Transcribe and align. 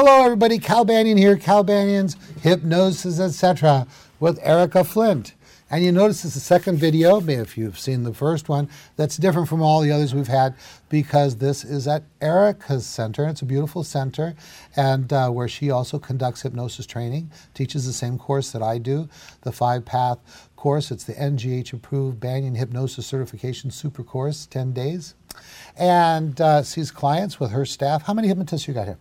Hello, 0.00 0.22
everybody. 0.22 0.60
Cal 0.60 0.84
Banyan 0.84 1.18
here. 1.18 1.36
Cal 1.36 1.64
Banyan's 1.64 2.16
Hypnosis, 2.42 3.18
etc. 3.18 3.84
with 4.20 4.38
Erica 4.44 4.84
Flint. 4.84 5.34
And 5.72 5.84
you 5.84 5.90
notice 5.90 6.24
it's 6.24 6.34
the 6.34 6.40
second 6.40 6.78
video, 6.78 7.20
if 7.20 7.58
you've 7.58 7.80
seen 7.80 8.04
the 8.04 8.14
first 8.14 8.48
one, 8.48 8.70
that's 8.94 9.16
different 9.16 9.48
from 9.48 9.60
all 9.60 9.80
the 9.80 9.90
others 9.90 10.14
we've 10.14 10.28
had 10.28 10.54
because 10.88 11.38
this 11.38 11.64
is 11.64 11.88
at 11.88 12.04
Erica's 12.20 12.86
center. 12.86 13.26
It's 13.26 13.42
a 13.42 13.44
beautiful 13.44 13.82
center 13.82 14.36
and 14.76 15.12
uh, 15.12 15.30
where 15.30 15.48
she 15.48 15.68
also 15.68 15.98
conducts 15.98 16.42
hypnosis 16.42 16.86
training, 16.86 17.32
teaches 17.52 17.84
the 17.84 17.92
same 17.92 18.18
course 18.18 18.52
that 18.52 18.62
I 18.62 18.78
do, 18.78 19.08
the 19.40 19.50
five 19.50 19.84
path 19.84 20.18
course. 20.54 20.92
It's 20.92 21.02
the 21.02 21.14
NGH 21.14 21.72
approved 21.72 22.20
Banyan 22.20 22.54
Hypnosis 22.54 23.04
Certification 23.04 23.72
Super 23.72 24.04
Course, 24.04 24.46
10 24.46 24.72
days. 24.72 25.16
And 25.76 26.40
uh, 26.40 26.62
sees 26.62 26.92
clients 26.92 27.40
with 27.40 27.50
her 27.50 27.66
staff. 27.66 28.04
How 28.04 28.14
many 28.14 28.28
hypnotists 28.28 28.68
you 28.68 28.74
got 28.74 28.86
here? 28.86 28.98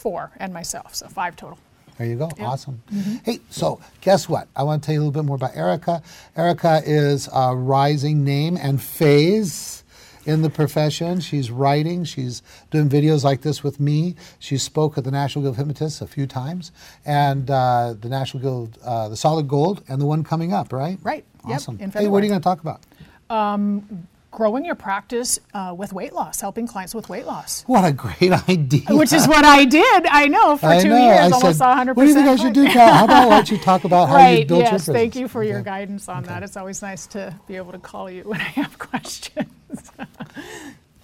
Four, 0.00 0.30
and 0.38 0.54
myself, 0.54 0.94
so 0.94 1.08
five 1.08 1.36
total. 1.36 1.58
There 1.98 2.06
you 2.06 2.16
go. 2.16 2.30
Yep. 2.38 2.48
Awesome. 2.48 2.82
Mm-hmm. 2.90 3.16
Hey, 3.22 3.40
so 3.50 3.78
guess 4.00 4.26
what? 4.26 4.48
I 4.56 4.62
want 4.62 4.82
to 4.82 4.86
tell 4.86 4.94
you 4.94 5.00
a 5.00 5.04
little 5.04 5.22
bit 5.22 5.26
more 5.26 5.36
about 5.36 5.54
Erica. 5.54 6.02
Erica 6.34 6.80
is 6.86 7.28
a 7.34 7.54
rising 7.54 8.24
name 8.24 8.56
and 8.56 8.80
phase 8.80 9.84
in 10.24 10.40
the 10.40 10.48
profession. 10.48 11.20
She's 11.20 11.50
writing. 11.50 12.04
She's 12.04 12.42
doing 12.70 12.88
videos 12.88 13.22
like 13.22 13.42
this 13.42 13.62
with 13.62 13.78
me. 13.78 14.14
She 14.38 14.56
spoke 14.56 14.96
at 14.96 15.04
the 15.04 15.10
National 15.10 15.42
Guild 15.42 15.52
of 15.52 15.58
Hypnotists 15.58 16.00
a 16.00 16.06
few 16.06 16.26
times, 16.26 16.72
and 17.04 17.50
uh, 17.50 17.94
the 18.00 18.08
National 18.08 18.42
Guild, 18.42 18.78
uh, 18.82 19.10
the 19.10 19.16
Solid 19.16 19.48
Gold, 19.48 19.82
and 19.86 20.00
the 20.00 20.06
one 20.06 20.24
coming 20.24 20.54
up, 20.54 20.72
right? 20.72 20.98
Right. 21.02 21.26
Awesome. 21.44 21.78
Yep, 21.78 21.92
hey, 21.92 22.08
what 22.08 22.22
are 22.22 22.24
you 22.24 22.30
going 22.30 22.40
to 22.40 22.44
talk 22.44 22.62
about? 22.62 22.80
Um, 23.28 24.06
growing 24.30 24.64
your 24.64 24.74
practice 24.74 25.40
uh, 25.54 25.74
with 25.76 25.92
weight 25.92 26.12
loss, 26.12 26.40
helping 26.40 26.66
clients 26.66 26.94
with 26.94 27.08
weight 27.08 27.26
loss. 27.26 27.62
What 27.62 27.84
a 27.84 27.92
great 27.92 28.32
idea! 28.48 28.84
Which 28.90 29.12
is 29.12 29.26
what 29.26 29.44
I 29.44 29.64
did. 29.64 30.06
I 30.06 30.28
know 30.28 30.56
for 30.56 30.66
I 30.66 30.80
two 30.82 30.90
know. 30.90 31.04
years, 31.04 31.18
I 31.18 31.30
almost 31.30 31.58
said, 31.58 31.66
100. 31.66 31.96
What 31.96 32.04
do 32.04 32.08
you 32.08 32.14
think 32.14 32.28
I 32.28 32.36
should 32.36 32.52
do, 32.52 32.66
Cal? 32.66 32.94
How 32.94 33.04
about 33.04 33.28
don't 33.28 33.50
you 33.50 33.58
talk 33.58 33.84
about 33.84 34.08
how 34.08 34.16
right, 34.16 34.40
you 34.40 34.46
built 34.46 34.60
yes, 34.60 34.70
your 34.70 34.78
business? 34.78 34.96
Thank 34.96 35.16
you 35.16 35.28
for 35.28 35.42
your 35.42 35.62
guidance 35.62 36.08
on 36.08 36.18
okay. 36.18 36.28
that. 36.28 36.42
It's 36.42 36.56
always 36.56 36.82
nice 36.82 37.06
to 37.08 37.38
be 37.46 37.56
able 37.56 37.72
to 37.72 37.78
call 37.78 38.10
you 38.10 38.22
when 38.24 38.40
I 38.40 38.44
have 38.44 38.78
questions. 38.78 39.92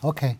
okay. 0.05 0.39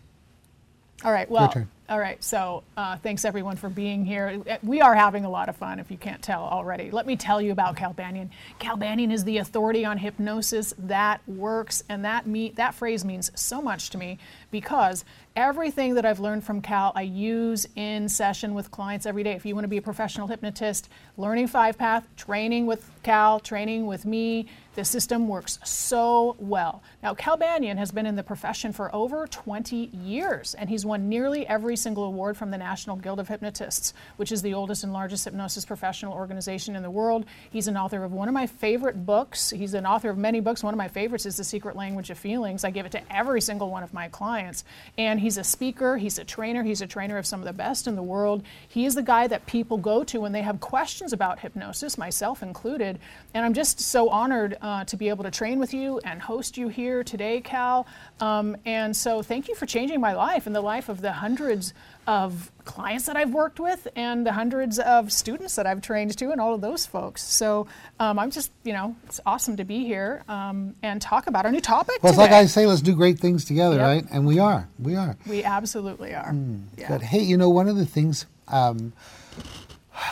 All 1.03 1.11
right. 1.11 1.29
Well. 1.29 1.67
All 1.89 1.99
right. 1.99 2.21
So 2.21 2.63
uh, 2.75 2.97
thanks 2.97 3.23
everyone 3.23 3.55
for 3.55 3.69
being 3.69 4.03
here. 4.03 4.43
We 4.61 4.81
are 4.81 4.93
having 4.93 5.23
a 5.23 5.29
lot 5.29 5.47
of 5.47 5.55
fun. 5.55 5.79
If 5.79 5.89
you 5.89 5.95
can't 5.95 6.21
tell 6.21 6.43
already, 6.43 6.91
let 6.91 7.05
me 7.05 7.15
tell 7.15 7.41
you 7.41 7.53
about 7.53 7.77
Cal 7.77 7.93
Banyan. 7.93 8.29
Cal 8.59 8.75
Banyan 8.75 9.09
is 9.09 9.23
the 9.23 9.37
authority 9.37 9.85
on 9.85 9.97
hypnosis 9.97 10.73
that 10.79 11.21
works, 11.27 11.85
and 11.87 12.03
that 12.03 12.27
me 12.27 12.51
that 12.57 12.75
phrase 12.75 13.05
means 13.05 13.31
so 13.35 13.61
much 13.61 13.89
to 13.91 13.97
me 13.97 14.19
because 14.51 15.05
everything 15.37 15.93
that 15.93 16.03
I've 16.03 16.19
learned 16.19 16.43
from 16.43 16.61
Cal, 16.61 16.91
I 16.95 17.03
use 17.03 17.67
in 17.75 18.09
session 18.09 18.55
with 18.55 18.71
clients 18.71 19.05
every 19.05 19.21
day. 19.21 19.33
If 19.33 19.45
you 19.45 19.53
want 19.53 19.65
to 19.65 19.69
be 19.69 19.77
a 19.77 19.81
professional 19.83 20.25
hypnotist, 20.25 20.89
learning 21.15 21.45
five 21.47 21.77
path, 21.77 22.07
training 22.17 22.65
with 22.65 22.89
Cal, 23.03 23.39
training 23.39 23.85
with 23.85 24.03
me, 24.03 24.47
the 24.77 24.85
system 24.85 25.27
works 25.27 25.57
so 25.63 26.35
well. 26.39 26.83
Now, 27.01 27.15
Cal 27.15 27.35
Banyan 27.35 27.77
has 27.77 27.91
been 27.91 28.05
in 28.05 28.15
the 28.15 28.21
profession 28.21 28.71
for 28.71 28.93
over 28.93 29.25
20 29.25 29.75
years, 29.75 30.53
and 30.53 30.69
he's 30.69 30.85
won 30.85 31.09
nearly 31.09 31.47
every 31.47 31.75
single 31.75 32.03
award 32.03 32.37
from 32.37 32.51
the 32.51 32.59
National 32.59 32.95
Guild 32.95 33.19
of 33.19 33.27
Hypnotists, 33.27 33.95
which 34.17 34.31
is 34.31 34.43
the 34.43 34.53
oldest 34.53 34.83
and 34.83 34.93
largest 34.93 35.25
hypnosis 35.25 35.65
professional 35.65 36.13
organization 36.13 36.75
in 36.75 36.83
the 36.83 36.91
world. 36.91 37.25
He's 37.49 37.67
an 37.67 37.75
author 37.75 38.03
of 38.03 38.11
one 38.11 38.27
of 38.27 38.35
my 38.35 38.45
favorite 38.45 39.03
books. 39.03 39.49
He's 39.49 39.73
an 39.73 39.87
author 39.87 40.11
of 40.11 40.17
many 40.19 40.41
books. 40.41 40.63
One 40.63 40.75
of 40.75 40.77
my 40.77 40.87
favorites 40.87 41.25
is 41.25 41.37
The 41.37 41.43
Secret 41.43 41.75
Language 41.75 42.11
of 42.11 42.19
Feelings. 42.19 42.63
I 42.63 42.69
give 42.69 42.85
it 42.85 42.91
to 42.91 43.01
every 43.15 43.41
single 43.41 43.71
one 43.71 43.81
of 43.81 43.95
my 43.95 44.09
clients. 44.09 44.63
And 44.95 45.19
he's 45.27 45.37
a 45.37 45.43
speaker, 45.43 45.97
he's 45.97 46.17
a 46.17 46.23
trainer, 46.23 46.63
he's 46.63 46.81
a 46.81 46.87
trainer 46.87 47.17
of 47.17 47.25
some 47.25 47.41
of 47.41 47.45
the 47.45 47.51
best 47.51 47.85
in 47.85 47.97
the 47.97 48.01
world. 48.01 48.43
He 48.65 48.85
is 48.85 48.95
the 48.95 49.03
guy 49.03 49.27
that 49.27 49.45
people 49.45 49.77
go 49.77 50.05
to 50.05 50.21
when 50.21 50.31
they 50.31 50.41
have 50.41 50.61
questions 50.61 51.11
about 51.11 51.39
hypnosis, 51.39 51.97
myself 51.97 52.41
included. 52.41 52.97
And 53.33 53.43
I'm 53.43 53.53
just 53.53 53.81
so 53.81 54.07
honored 54.07 54.57
uh, 54.61 54.85
to 54.85 54.95
be 54.95 55.09
able 55.09 55.25
to 55.25 55.31
train 55.31 55.59
with 55.59 55.73
you 55.73 55.99
and 56.05 56.21
host 56.21 56.57
you 56.57 56.69
here 56.69 57.03
today, 57.03 57.41
Cal. 57.41 57.87
Um, 58.21 58.55
and 58.65 58.95
so 58.95 59.21
thank 59.21 59.49
you 59.49 59.55
for 59.55 59.65
changing 59.65 59.99
my 59.99 60.13
life 60.13 60.47
and 60.47 60.55
the 60.55 60.61
life 60.61 60.87
of 60.87 61.01
the 61.01 61.11
hundreds 61.11 61.73
of 62.07 62.51
clients 62.63 63.05
that 63.05 63.17
I've 63.17 63.33
worked 63.33 63.59
with 63.59 63.87
and 63.95 64.25
the 64.25 64.31
hundreds 64.31 64.79
of 64.79 65.11
students 65.11 65.55
that 65.57 65.67
I've 65.67 65.81
trained 65.81 66.17
to 66.17 66.31
and 66.31 66.39
all 66.39 66.53
of 66.53 66.61
those 66.61 66.85
folks. 66.85 67.21
So 67.23 67.67
um, 67.99 68.17
I'm 68.17 68.31
just, 68.31 68.51
you 68.63 68.73
know, 68.73 68.95
it's 69.05 69.19
awesome 69.25 69.57
to 69.57 69.65
be 69.65 69.83
here 69.85 70.23
um, 70.29 70.73
and 70.81 71.01
talk 71.01 71.27
about 71.27 71.45
our 71.45 71.51
new 71.51 71.59
topic. 71.61 72.01
Well, 72.01 72.11
it's 72.13 72.17
today. 72.17 72.31
like 72.33 72.43
I 72.43 72.45
say, 72.47 72.65
let's 72.65 72.81
do 72.81 72.95
great 72.95 73.19
things 73.19 73.43
together, 73.45 73.75
Yep. 73.75 73.85
right? 73.85 74.05
And 74.11 74.25
we 74.25 74.39
are. 74.39 74.69
We 74.79 74.95
are. 74.95 75.17
We 75.27 75.43
absolutely 75.43 76.13
are. 76.15 76.33
yeah. 76.77 76.87
Good. 76.87 77.01
Hey, 77.01 77.19
you 77.21 77.35
know, 77.37 77.49
one 77.49 77.67
of 77.67 77.75
the 77.75 77.85
things 77.85 78.25
um, 78.47 78.93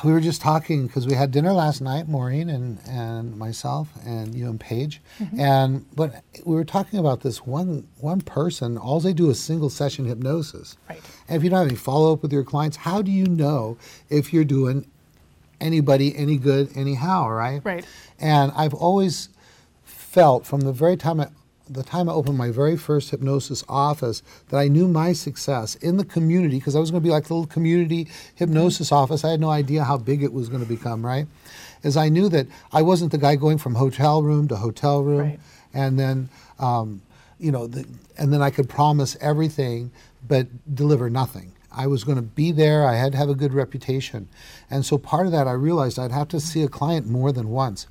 we 0.04 0.12
were 0.12 0.20
just 0.20 0.42
talking 0.42 0.88
because 0.88 1.06
we 1.08 1.14
had 1.14 1.32
dinner 1.32 1.54
last 1.54 1.82
night, 1.82 2.08
Maureen 2.08 2.50
and, 2.50 2.80
and 2.88 3.38
myself 3.38 3.90
and 4.06 4.34
you 4.36 4.50
and 4.50 4.60
Paige, 4.60 5.02
mm-hmm. 5.20 5.40
and 5.40 5.86
but 5.96 6.24
we 6.46 6.56
were 6.56 6.66
talking 6.66 7.00
about 7.00 7.22
this 7.22 7.46
one 7.46 7.88
one 8.00 8.22
person. 8.22 8.78
All 8.78 9.00
they 9.00 9.14
do 9.14 9.30
is 9.30 9.40
single 9.40 9.70
session 9.70 10.06
hypnosis. 10.06 10.78
Right. 10.90 11.02
And 11.28 11.38
if 11.38 11.44
you 11.44 11.50
don't 11.50 11.60
have 11.60 11.68
any 11.68 11.78
follow 11.78 12.14
up 12.14 12.22
with 12.22 12.34
your 12.34 12.44
clients, 12.44 12.78
how 12.78 13.02
do 13.02 13.12
you 13.12 13.26
know 13.26 13.78
if 14.10 14.34
you're 14.34 14.46
doing 14.46 14.90
anybody 15.62 16.16
any 16.16 16.38
good 16.38 16.70
anyhow? 16.76 17.30
Right. 17.30 17.62
Right. 17.64 17.86
And 18.20 18.52
I've 18.56 18.74
always 18.74 19.30
felt 19.84 20.46
from 20.46 20.62
the 20.62 20.72
very 20.72 20.98
time 20.98 21.20
I, 21.20 21.28
the 21.70 21.84
time 21.84 22.10
I 22.10 22.14
opened 22.14 22.38
my 22.38 22.52
very 22.52 22.78
first 22.78 23.10
hypnosis 23.10 23.64
office 23.68 24.22
that 24.50 24.58
I 24.58 24.68
knew 24.68 24.88
my 24.88 25.14
success 25.14 25.76
in 25.76 25.98
the 25.98 26.06
community 26.06 26.58
because 26.58 26.76
I 26.76 26.80
was 26.80 26.92
going 26.92 27.02
to 27.02 27.08
be 27.08 27.12
like 27.12 27.26
the 27.26 27.34
little 27.34 27.48
community 27.48 28.08
hypnosis 28.36 28.92
office. 28.92 29.24
I 29.24 29.32
had 29.32 29.40
no 29.40 29.50
idea 29.50 29.84
how 29.84 29.98
big 29.98 30.24
it 30.24 30.32
was 30.34 30.50
going 30.50 30.62
to 30.64 30.70
become, 30.70 31.06
right? 31.06 31.28
Is 31.84 31.98
I 31.98 32.10
knew 32.10 32.30
that 32.30 32.48
I 32.72 32.82
wasn't 32.82 33.12
the 33.12 33.18
guy 33.18 33.36
going 33.36 33.58
from 33.58 33.76
hotel 33.76 34.22
room 34.24 34.48
to 34.50 34.56
hotel 34.58 35.04
room 35.04 35.20
Right. 35.20 35.40
and 35.74 36.00
then, 36.00 36.30
um, 36.60 37.02
you 37.40 37.52
know, 37.52 37.68
the, 37.68 37.86
and 38.18 38.32
then 38.32 38.42
I 38.42 38.50
could 38.50 38.70
promise 38.70 39.18
everything 39.20 39.92
but 40.28 40.76
deliver 40.76 41.10
nothing. 41.10 41.52
I 41.72 41.88
was 41.88 42.04
going 42.04 42.16
to 42.16 42.22
be 42.22 42.52
there. 42.52 42.86
I 42.86 42.96
had 42.96 43.12
to 43.12 43.18
have 43.18 43.30
a 43.30 43.36
good 43.36 43.54
reputation. 43.54 44.30
And 44.70 44.86
so 44.86 44.98
part 44.98 45.26
of 45.26 45.32
that, 45.34 45.48
I 45.48 45.52
realized 45.52 46.00
I'd 46.00 46.12
have 46.12 46.30
to 46.30 46.40
see 46.40 46.64
a 46.64 46.70
client 46.70 47.08
more 47.08 47.32
than 47.32 47.50
once. 47.50 47.88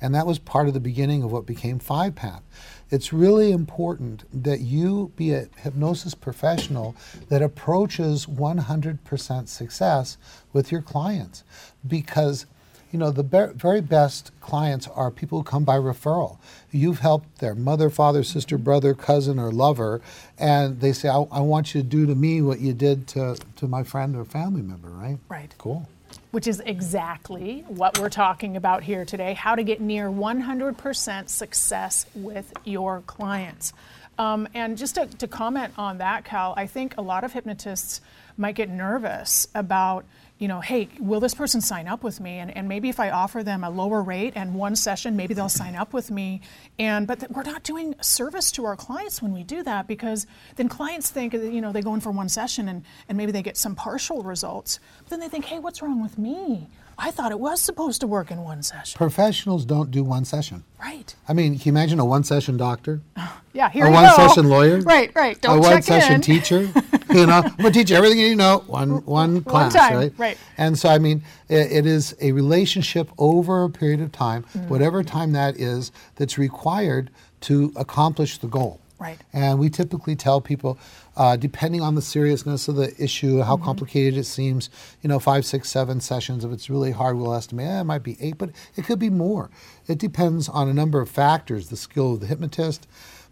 And 0.00 0.14
that 0.14 0.26
was 0.26 0.38
part 0.38 0.66
of 0.68 0.74
the 0.74 0.80
beginning 0.80 1.22
of 1.22 1.30
what 1.32 1.44
became 1.44 1.78
Five 1.78 2.14
Path. 2.14 2.42
It's 2.90 3.12
really 3.12 3.52
important 3.52 4.24
that 4.44 4.60
you 4.60 5.12
be 5.16 5.32
a 5.32 5.48
hypnosis 5.58 6.14
professional 6.14 6.96
that 7.28 7.42
approaches 7.42 8.26
100% 8.26 9.48
success 9.48 10.16
with 10.52 10.72
your 10.72 10.82
clients. 10.82 11.44
Because 11.86 12.46
you 12.90 12.98
know 12.98 13.10
the 13.10 13.22
be- 13.22 13.52
very 13.54 13.82
best 13.82 14.30
clients 14.40 14.88
are 14.88 15.10
people 15.10 15.38
who 15.38 15.44
come 15.44 15.64
by 15.64 15.76
referral. 15.76 16.38
You've 16.70 17.00
helped 17.00 17.38
their 17.38 17.54
mother 17.54 17.90
father 17.90 18.22
sister 18.22 18.56
brother 18.56 18.94
cousin 18.94 19.38
or 19.38 19.52
lover 19.52 20.00
and 20.38 20.80
they 20.80 20.94
say 20.94 21.08
i, 21.10 21.18
I 21.30 21.40
want 21.40 21.74
you 21.74 21.82
to 21.82 21.86
do 21.86 22.06
to 22.06 22.14
me 22.14 22.40
what 22.40 22.60
you 22.60 22.72
did 22.72 23.06
to, 23.08 23.36
to 23.56 23.68
my 23.68 23.82
friend 23.82 24.16
or 24.16 24.24
family 24.24 24.62
member 24.62 24.88
right? 24.88 25.18
Right. 25.28 25.54
cool 25.58 25.86
which 26.30 26.46
is 26.46 26.60
exactly 26.64 27.64
what 27.68 27.98
we're 27.98 28.08
talking 28.08 28.56
about 28.56 28.82
here 28.82 29.04
today 29.04 29.34
how 29.34 29.54
to 29.54 29.62
get 29.62 29.80
near 29.80 30.08
100% 30.08 31.28
success 31.28 32.06
with 32.14 32.52
your 32.64 33.02
clients. 33.06 33.72
Um, 34.18 34.48
and 34.52 34.76
just 34.76 34.96
to, 34.96 35.06
to 35.06 35.28
comment 35.28 35.74
on 35.78 35.98
that, 35.98 36.24
Cal, 36.24 36.54
I 36.56 36.66
think 36.66 36.96
a 36.98 37.02
lot 37.02 37.22
of 37.22 37.32
hypnotists 37.32 38.00
might 38.36 38.56
get 38.56 38.68
nervous 38.68 39.46
about, 39.54 40.04
you 40.38 40.46
know, 40.48 40.60
hey, 40.60 40.88
will 41.00 41.20
this 41.20 41.34
person 41.34 41.60
sign 41.60 41.88
up 41.88 42.02
with 42.04 42.20
me? 42.20 42.38
And, 42.38 42.56
and 42.56 42.68
maybe 42.68 42.88
if 42.88 43.00
I 43.00 43.10
offer 43.10 43.42
them 43.42 43.64
a 43.64 43.70
lower 43.70 44.02
rate 44.02 44.34
and 44.36 44.54
one 44.54 44.76
session, 44.76 45.16
maybe 45.16 45.34
they'll 45.34 45.48
sign 45.48 45.74
up 45.74 45.92
with 45.92 46.10
me. 46.10 46.40
And 46.78 47.06
but 47.06 47.20
th- 47.20 47.30
we're 47.32 47.42
not 47.42 47.64
doing 47.64 47.94
service 48.00 48.52
to 48.52 48.64
our 48.64 48.76
clients 48.76 49.20
when 49.20 49.32
we 49.32 49.42
do 49.42 49.62
that 49.64 49.88
because 49.88 50.26
then 50.56 50.68
clients 50.68 51.10
think, 51.10 51.32
you 51.32 51.60
know, 51.60 51.72
they 51.72 51.82
go 51.82 51.92
in 51.94 52.00
for 52.00 52.12
one 52.12 52.28
session 52.28 52.68
and, 52.68 52.84
and 53.08 53.18
maybe 53.18 53.32
they 53.32 53.42
get 53.42 53.56
some 53.56 53.74
partial 53.74 54.22
results. 54.22 54.78
But 55.00 55.10
then 55.10 55.20
they 55.20 55.28
think, 55.28 55.44
hey, 55.46 55.58
what's 55.58 55.82
wrong 55.82 56.00
with 56.02 56.18
me? 56.18 56.68
I 57.00 57.12
thought 57.12 57.30
it 57.30 57.38
was 57.38 57.60
supposed 57.60 58.00
to 58.00 58.08
work 58.08 58.30
in 58.32 58.42
one 58.42 58.62
session. 58.64 58.96
professionals 58.98 59.64
don't 59.64 59.90
do 59.92 60.02
one 60.02 60.24
session 60.24 60.64
Right. 60.80 61.14
i 61.28 61.32
mean 61.32 61.52
can 61.56 61.62
you 61.66 61.70
imagine 61.72 62.00
a 62.00 62.04
one 62.04 62.24
session 62.24 62.56
doctor 62.56 63.00
Yeah, 63.52 63.70
here 63.70 63.86
a 63.86 63.90
one 63.90 64.04
go. 64.04 64.16
session 64.16 64.48
lawyer 64.48 64.80
Right, 64.94 65.12
right. 65.14 65.40
Don't 65.40 65.58
a 65.58 65.62
check 65.62 65.70
one 65.72 65.82
session 65.82 66.14
in. 66.16 66.20
teacher 66.22 66.68
you 67.10 67.26
know 67.26 67.32
i'm 67.44 67.56
gonna 67.56 67.70
teach 67.70 67.90
you 67.90 67.96
everything 67.96 68.18
you 68.18 68.36
know 68.36 68.58
one 68.66 69.04
one 69.04 69.42
class 69.42 69.72
time, 69.74 69.96
right 69.96 70.12
right. 70.18 70.38
and 70.56 70.78
so 70.78 70.88
i 70.88 70.98
mean 70.98 71.22
it, 71.48 71.70
it 71.72 71.86
is 71.86 72.14
a 72.20 72.32
relationship 72.32 73.10
over 73.18 73.64
a 73.64 73.70
period 73.70 74.00
of 74.00 74.12
time 74.12 74.44
Mm-hmm. 74.54 74.68
whatever 74.68 75.02
time 75.02 75.32
that 75.32 75.58
is 75.58 75.90
that's 76.16 76.38
required 76.38 77.10
to 77.42 77.72
accomplish 77.76 78.38
the 78.38 78.46
goal 78.48 78.80
Right. 79.00 79.16
and 79.32 79.60
we 79.60 79.70
typically 79.70 80.16
tell 80.16 80.40
people 80.40 80.76
uh, 81.16 81.36
depending 81.36 81.80
on 81.82 81.94
the 81.94 82.02
seriousness 82.02 82.66
of 82.66 82.74
the 82.76 82.92
issue 83.02 83.40
how 83.42 83.54
Mm-hmm. 83.54 83.64
complicated 83.64 84.18
it 84.18 84.24
seems 84.24 84.70
you 85.02 85.08
know 85.08 85.18
five 85.20 85.44
six 85.46 85.70
seven 85.70 86.00
sessions 86.00 86.44
if 86.44 86.50
it's 86.52 86.68
really 86.68 86.90
hard 86.90 87.16
we'll 87.16 87.32
estimate 87.34 87.66
eh, 87.68 87.80
it 87.80 87.84
might 87.84 88.02
be 88.02 88.16
eight 88.20 88.38
but 88.38 88.50
it 88.76 88.84
could 88.84 88.98
be 88.98 89.10
more 89.10 89.50
it 89.86 89.98
depends 89.98 90.48
on 90.48 90.68
a 90.68 90.74
number 90.74 91.00
of 91.00 91.08
factors 91.08 91.68
the 91.68 91.76
skill 91.76 92.14
of 92.14 92.20
the 92.20 92.26
hypnotist 92.26 92.86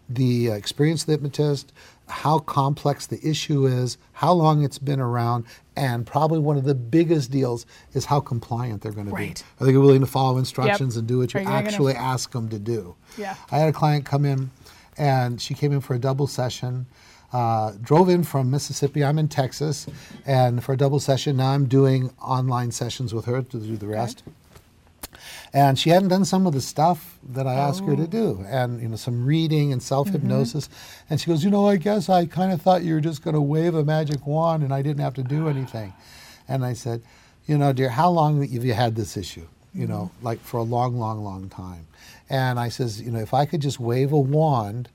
the 0.09 0.51
uh, 0.51 0.53
experience 0.53 1.01
of 1.01 1.07
the 1.07 1.11
hypnotist, 1.11 1.73
how 2.07 2.39
complex 2.39 3.05
the 3.07 3.19
issue 3.27 3.65
is, 3.65 3.97
how 4.13 4.31
long 4.33 4.63
it's 4.63 4.77
been 4.77 4.99
around, 4.99 5.45
and 5.75 6.05
probably 6.05 6.39
one 6.39 6.57
of 6.57 6.63
the 6.63 6.73
biggest 6.75 7.31
deals 7.31 7.65
is 7.93 8.05
how 8.05 8.19
compliant 8.19 8.81
they're 8.81 8.91
going 8.91 9.07
to 9.07 9.15
be. 9.15 9.33
Are 9.59 9.65
they 9.65 9.75
willing 9.77 9.99
to 10.01 10.07
follow 10.07 10.37
instructions 10.37 10.95
Yep. 10.95 10.99
and 11.01 11.07
do 11.07 11.17
what 11.19 11.33
you 11.33 11.39
you 11.41 11.45
gonna- 11.45 11.55
actually 11.57 11.93
ask 11.95 12.31
them 12.31 12.49
to 12.49 12.59
do? 12.59 12.95
Yeah. 13.17 13.35
I 13.51 13.59
had 13.59 13.69
a 13.69 13.73
client 13.73 14.05
come 14.05 14.25
in, 14.25 14.51
and 14.97 15.41
she 15.41 15.53
came 15.53 15.71
in 15.71 15.81
for 15.81 15.93
a 15.93 15.99
double 15.99 16.27
session. 16.27 16.85
Uh, 17.33 17.73
drove 17.81 18.07
in 18.07 18.23
from 18.23 18.49
Mississippi. 18.49 19.03
I'm 19.03 19.19
in 19.19 19.27
Texas, 19.27 19.85
and 20.25 20.63
for 20.63 20.71
a 20.73 20.77
double 20.77 20.99
session. 21.01 21.35
Now 21.37 21.49
I'm 21.51 21.65
doing 21.65 22.09
online 22.21 22.71
sessions 22.71 23.13
with 23.13 23.25
her 23.25 23.41
to 23.41 23.57
do 23.59 23.75
the 23.75 23.87
rest. 23.87 24.23
And 25.53 25.77
she 25.79 25.89
hadn't 25.89 26.09
done 26.09 26.25
some 26.25 26.45
of 26.47 26.53
the 26.53 26.61
stuff 26.61 27.17
that 27.29 27.47
I 27.47 27.53
asked 27.55 27.83
her 27.85 27.95
to 27.95 28.03
Oh. 28.03 28.07
do, 28.07 28.45
and 28.47 28.81
you 28.81 28.87
know 28.89 28.95
some 28.95 29.25
reading 29.25 29.71
and 29.73 29.81
self 29.81 30.09
hypnosis. 30.09 30.67
Mm-hmm. 30.67 31.05
And 31.09 31.21
she 31.21 31.27
goes, 31.27 31.43
you 31.43 31.49
know, 31.49 31.67
I 31.67 31.77
guess 31.77 32.09
I 32.09 32.25
kind 32.25 32.51
of 32.51 32.61
thought 32.61 32.83
you 32.83 32.93
were 32.93 33.01
just 33.01 33.23
going 33.23 33.33
to 33.35 33.41
wave 33.41 33.75
a 33.75 33.83
magic 33.83 34.25
wand 34.27 34.63
and 34.63 34.73
I 34.73 34.81
didn't 34.81 35.01
have 35.01 35.13
to 35.15 35.23
do 35.23 35.47
anything. 35.47 35.93
And 36.47 36.63
I 36.65 36.73
said, 36.73 37.01
you 37.45 37.57
know, 37.57 37.73
dear, 37.73 37.89
how 37.89 38.09
long 38.09 38.41
have 38.41 38.63
you 38.65 38.73
had 38.73 38.95
this 38.95 39.17
issue? 39.17 39.47
You 39.73 39.87
know, 39.87 40.11
Mm-hmm. 40.15 40.25
like 40.25 40.39
for 40.41 40.57
a 40.57 40.63
long, 40.63 40.97
long, 40.99 41.23
long 41.23 41.49
time. 41.49 41.87
And 42.29 42.59
I 42.59 42.69
says, 42.69 43.01
you 43.01 43.11
know, 43.11 43.19
if 43.19 43.33
I 43.33 43.45
could 43.45 43.61
just 43.61 43.79
wave 43.79 44.11
a 44.11 44.17
wand, 44.19 44.89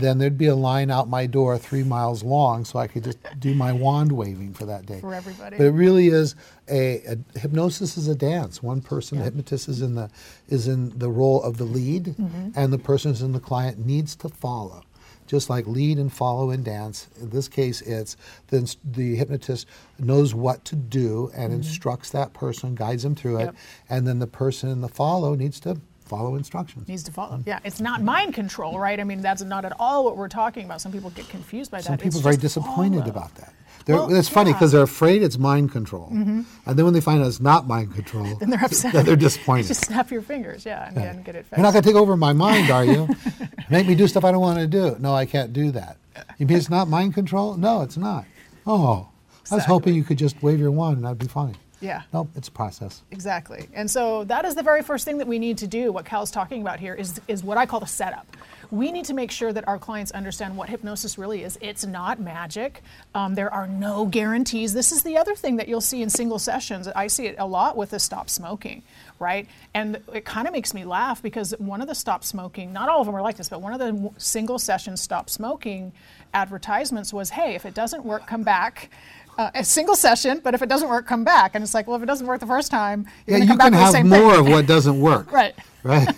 then 0.00 0.18
there'd 0.18 0.38
be 0.38 0.46
a 0.46 0.54
line 0.56 0.90
out 0.90 1.08
my 1.08 1.26
door 1.26 1.56
three 1.58 1.82
miles 1.82 2.22
long, 2.22 2.64
so 2.64 2.78
I 2.78 2.86
could 2.86 3.04
just 3.04 3.18
do 3.40 3.54
my 3.54 3.72
wand 3.72 4.12
waving 4.12 4.54
for 4.54 4.66
that 4.66 4.86
day. 4.86 5.00
For 5.00 5.14
everybody. 5.14 5.56
But 5.56 5.64
it 5.66 5.70
really 5.70 6.08
is 6.08 6.34
a, 6.68 7.02
a 7.34 7.38
hypnosis 7.38 7.96
is 7.96 8.08
a 8.08 8.14
dance. 8.14 8.62
One 8.62 8.80
person, 8.80 9.18
the 9.18 9.24
hypnotist, 9.24 9.68
is 9.68 9.82
in 9.82 9.94
the 9.94 10.10
is 10.48 10.68
in 10.68 10.98
the 10.98 11.08
role 11.10 11.42
of 11.42 11.56
the 11.58 11.64
lead, 11.64 12.04
Mm-hmm. 12.18 12.50
and 12.54 12.72
the 12.72 12.78
person 12.78 13.10
who's 13.10 13.22
in 13.22 13.32
the 13.32 13.40
client 13.40 13.84
needs 13.84 14.14
to 14.16 14.28
follow. 14.28 14.82
Just 15.26 15.50
like 15.50 15.66
lead 15.66 15.98
and 15.98 16.12
follow 16.12 16.50
in 16.50 16.62
dance, 16.62 17.08
in 17.20 17.30
this 17.30 17.48
case, 17.48 17.80
it's 17.82 18.16
the, 18.46 18.72
the 18.84 19.16
hypnotist 19.16 19.66
knows 19.98 20.34
what 20.36 20.64
to 20.66 20.76
do 20.76 21.32
and 21.34 21.52
instructs 21.52 22.10
that 22.10 22.32
person, 22.32 22.76
guides 22.76 23.02
them 23.02 23.16
through 23.16 23.38
it, 23.38 23.48
Mm-hmm. 23.48 23.56
Yep. 23.56 23.56
and 23.90 24.06
then 24.06 24.18
the 24.20 24.28
person 24.28 24.68
in 24.68 24.82
the 24.82 24.88
follow 24.88 25.34
needs 25.34 25.58
to 25.60 25.80
follow 26.06 26.36
instructions. 26.36 26.88
needs 26.88 27.02
to 27.04 27.12
follow. 27.12 27.42
Yeah, 27.46 27.58
it's 27.64 27.80
not 27.80 28.02
mind 28.02 28.34
control, 28.34 28.78
right? 28.78 28.98
I 28.98 29.04
mean, 29.04 29.20
that's 29.20 29.42
not 29.42 29.64
at 29.64 29.72
all 29.78 30.04
what 30.04 30.16
we're 30.16 30.28
talking 30.28 30.64
about. 30.64 30.80
Some 30.80 30.92
people 30.92 31.10
get 31.10 31.28
confused 31.28 31.70
by 31.70 31.78
that. 31.78 31.84
Some 31.84 31.98
people 31.98 32.20
are 32.20 32.22
very 32.22 32.36
disappointed 32.36 33.00
follow. 33.00 33.10
about 33.10 33.34
that. 33.36 33.52
Well, 33.88 34.12
it's 34.12 34.28
funny 34.28 34.50
yeah. 34.50 34.54
Mm-hmm. 34.54 34.58
because 34.58 34.72
they're 34.72 34.82
afraid 34.82 35.22
it's 35.22 35.38
mind 35.38 35.70
control, 35.70 36.08
and 36.10 36.44
then 36.66 36.84
when 36.84 36.92
they 36.92 37.00
find 37.00 37.22
out 37.22 37.28
it's 37.28 37.38
not 37.38 37.68
mind 37.68 37.94
control, 37.94 38.34
Then 38.40 38.50
they're 38.50 38.64
upset. 38.64 38.92
then 38.92 39.04
they're 39.04 39.14
disappointed. 39.28 39.68
Just 39.68 39.84
snap 39.84 40.10
your 40.10 40.22
fingers, 40.22 40.66
yeah, 40.66 40.88
and, 40.88 40.98
and 40.98 41.24
get 41.24 41.36
it 41.36 41.44
fixed. 41.44 41.52
You're 41.56 41.62
not 41.62 41.72
going 41.72 41.84
to 41.84 41.88
take 41.88 41.94
over 41.96 42.16
my 42.16 42.32
mind, 42.32 42.70
are 42.70 42.84
you? 42.84 43.08
Make 43.70 43.86
me 43.86 43.94
do 43.94 44.08
stuff 44.08 44.24
I 44.24 44.32
don't 44.32 44.40
want 44.40 44.58
to 44.58 44.66
do. 44.66 44.96
No, 44.98 45.14
I 45.14 45.24
can't 45.24 45.52
do 45.52 45.70
that. 45.72 45.98
You 46.38 46.46
mean 46.46 46.56
it's 46.58 46.68
not 46.70 46.88
mind 46.88 47.14
control? 47.14 47.56
No, 47.56 47.82
it's 47.82 47.96
not. 47.96 48.24
Oh, 48.66 49.08
I 49.52 49.54
was 49.54 49.64
hoping 49.64 49.94
you 49.94 50.02
could 50.02 50.18
just 50.18 50.42
wave 50.42 50.58
your 50.58 50.72
wand 50.72 50.96
and 50.96 51.06
I'd 51.06 51.18
be 51.18 51.28
fine. 51.28 51.56
Yeah. 51.80 52.02
Nope, 52.12 52.30
it's 52.34 52.48
a 52.48 52.52
process. 52.52 53.02
Exactly. 53.10 53.68
And 53.74 53.90
so 53.90 54.24
that 54.24 54.44
is 54.44 54.54
the 54.54 54.62
very 54.62 54.82
first 54.82 55.04
thing 55.04 55.18
that 55.18 55.26
we 55.26 55.38
need 55.38 55.58
to 55.58 55.66
do. 55.66 55.92
What 55.92 56.04
Cal's 56.04 56.30
talking 56.30 56.62
about 56.62 56.80
here 56.80 56.94
is, 56.94 57.20
is 57.28 57.44
what 57.44 57.58
I 57.58 57.66
call 57.66 57.80
the 57.80 57.86
setup. 57.86 58.26
We 58.70 58.90
need 58.90 59.04
to 59.04 59.14
make 59.14 59.30
sure 59.30 59.52
that 59.52 59.68
our 59.68 59.78
clients 59.78 60.10
understand 60.10 60.56
what 60.56 60.68
hypnosis 60.68 61.18
really 61.18 61.42
is. 61.44 61.56
It's 61.60 61.86
not 61.86 62.18
magic. 62.18 62.82
Um, 63.14 63.34
there 63.34 63.52
are 63.52 63.68
no 63.68 64.06
guarantees. 64.06 64.72
This 64.72 64.90
is 64.90 65.02
the 65.02 65.16
other 65.18 65.36
thing 65.36 65.56
that 65.56 65.68
you'll 65.68 65.80
see 65.80 66.02
in 66.02 66.10
single 66.10 66.38
sessions. 66.38 66.88
I 66.88 67.06
see 67.06 67.26
it 67.26 67.36
a 67.38 67.46
lot 67.46 67.76
with 67.76 67.90
the 67.90 68.00
stop 68.00 68.28
smoking, 68.28 68.82
right? 69.20 69.46
And 69.72 70.02
it 70.12 70.24
kind 70.24 70.48
of 70.48 70.52
makes 70.52 70.74
me 70.74 70.84
laugh 70.84 71.22
because 71.22 71.54
one 71.58 71.80
of 71.80 71.86
the 71.86 71.94
stop 71.94 72.24
smoking, 72.24 72.72
not 72.72 72.88
all 72.88 73.00
of 73.00 73.06
them 73.06 73.14
are 73.14 73.22
like 73.22 73.36
this, 73.36 73.48
but 73.48 73.60
one 73.60 73.72
of 73.72 73.78
the 73.78 74.10
single 74.18 74.58
session 74.58 74.96
stop 74.96 75.30
smoking 75.30 75.92
advertisements 76.34 77.12
was 77.12 77.30
hey, 77.30 77.54
if 77.54 77.64
it 77.66 77.74
doesn't 77.74 78.04
work, 78.04 78.26
come 78.26 78.42
back. 78.42 78.90
Uh, 79.38 79.50
a 79.54 79.62
single 79.62 79.94
session, 79.94 80.40
but 80.42 80.54
if 80.54 80.62
it 80.62 80.68
doesn't 80.70 80.88
work, 80.88 81.06
come 81.06 81.22
back. 81.22 81.54
And 81.54 81.62
it's 81.62 81.74
like, 81.74 81.86
well, 81.86 81.96
if 81.96 82.02
it 82.02 82.06
doesn't 82.06 82.26
work 82.26 82.40
the 82.40 82.46
first 82.46 82.70
time, 82.70 83.06
Yeah, 83.26 83.36
you 83.36 83.46
can 83.46 83.58
back 83.58 83.70
with 83.70 83.74
the 83.92 83.98
have 83.98 84.06
more 84.06 84.32
thing. 84.32 84.40
of 84.40 84.48
what 84.48 84.66
doesn't 84.66 84.98
work. 84.98 85.30
Right, 85.32 85.54
Right. 85.82 86.08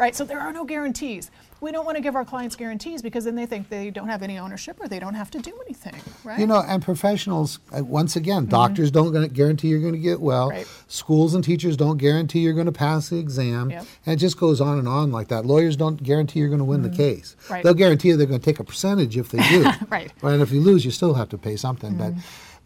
right. 0.00 0.16
So 0.16 0.24
there 0.24 0.40
are 0.40 0.52
no 0.52 0.64
guarantees. 0.64 1.30
We 1.60 1.72
don't 1.72 1.84
want 1.84 1.96
to 1.96 2.02
give 2.02 2.16
our 2.16 2.24
clients 2.24 2.56
guarantees 2.56 3.02
because 3.02 3.24
then 3.24 3.34
they 3.34 3.44
think 3.44 3.68
they 3.68 3.90
don't 3.90 4.08
have 4.08 4.22
any 4.22 4.38
ownership 4.38 4.78
or 4.80 4.88
they 4.88 4.98
don't 4.98 5.14
have 5.14 5.30
to 5.32 5.40
do 5.40 5.52
anything, 5.66 6.00
right? 6.24 6.38
You 6.38 6.46
know, 6.46 6.62
and 6.66 6.82
professionals, 6.82 7.58
uh, 7.76 7.84
once 7.84 8.16
again, 8.16 8.46
doctors 8.46 8.90
don't 8.90 9.32
guarantee 9.34 9.68
you're 9.68 9.80
going 9.80 9.92
to 9.92 9.98
get 9.98 10.20
well. 10.20 10.48
Mm-hmm. 10.48 10.56
Right. 10.58 10.66
Schools 10.88 11.34
and 11.34 11.44
teachers 11.44 11.76
don't 11.76 11.98
guarantee 11.98 12.40
you're 12.40 12.54
going 12.54 12.66
to 12.66 12.72
pass 12.72 13.10
the 13.10 13.18
exam. 13.18 13.70
Yep. 13.70 13.86
And 14.06 14.14
it 14.14 14.16
just 14.16 14.38
goes 14.38 14.60
on 14.60 14.78
and 14.78 14.88
on 14.88 15.12
like 15.12 15.28
that. 15.28 15.44
Lawyers 15.44 15.76
don't 15.76 16.02
guarantee 16.02 16.40
you're 16.40 16.48
going 16.48 16.60
to 16.60 16.64
win 16.64 16.82
the 16.82 16.88
case. 16.88 17.36
Mm-hmm. 17.42 17.52
Right. 17.52 17.64
They'll 17.64 17.74
guarantee 17.74 18.08
you 18.08 18.16
they're 18.16 18.26
going 18.26 18.40
to 18.40 18.44
take 18.44 18.60
a 18.60 18.64
percentage 18.64 19.16
if 19.16 19.28
they 19.28 19.46
do. 19.48 19.66
Right. 19.90 20.12
And 20.22 20.40
if 20.40 20.52
you 20.52 20.60
lose, 20.60 20.84
you 20.84 20.90
still 20.90 21.14
have 21.14 21.28
to 21.30 21.38
pay 21.38 21.56
something. 21.56 21.96
But 21.96 22.14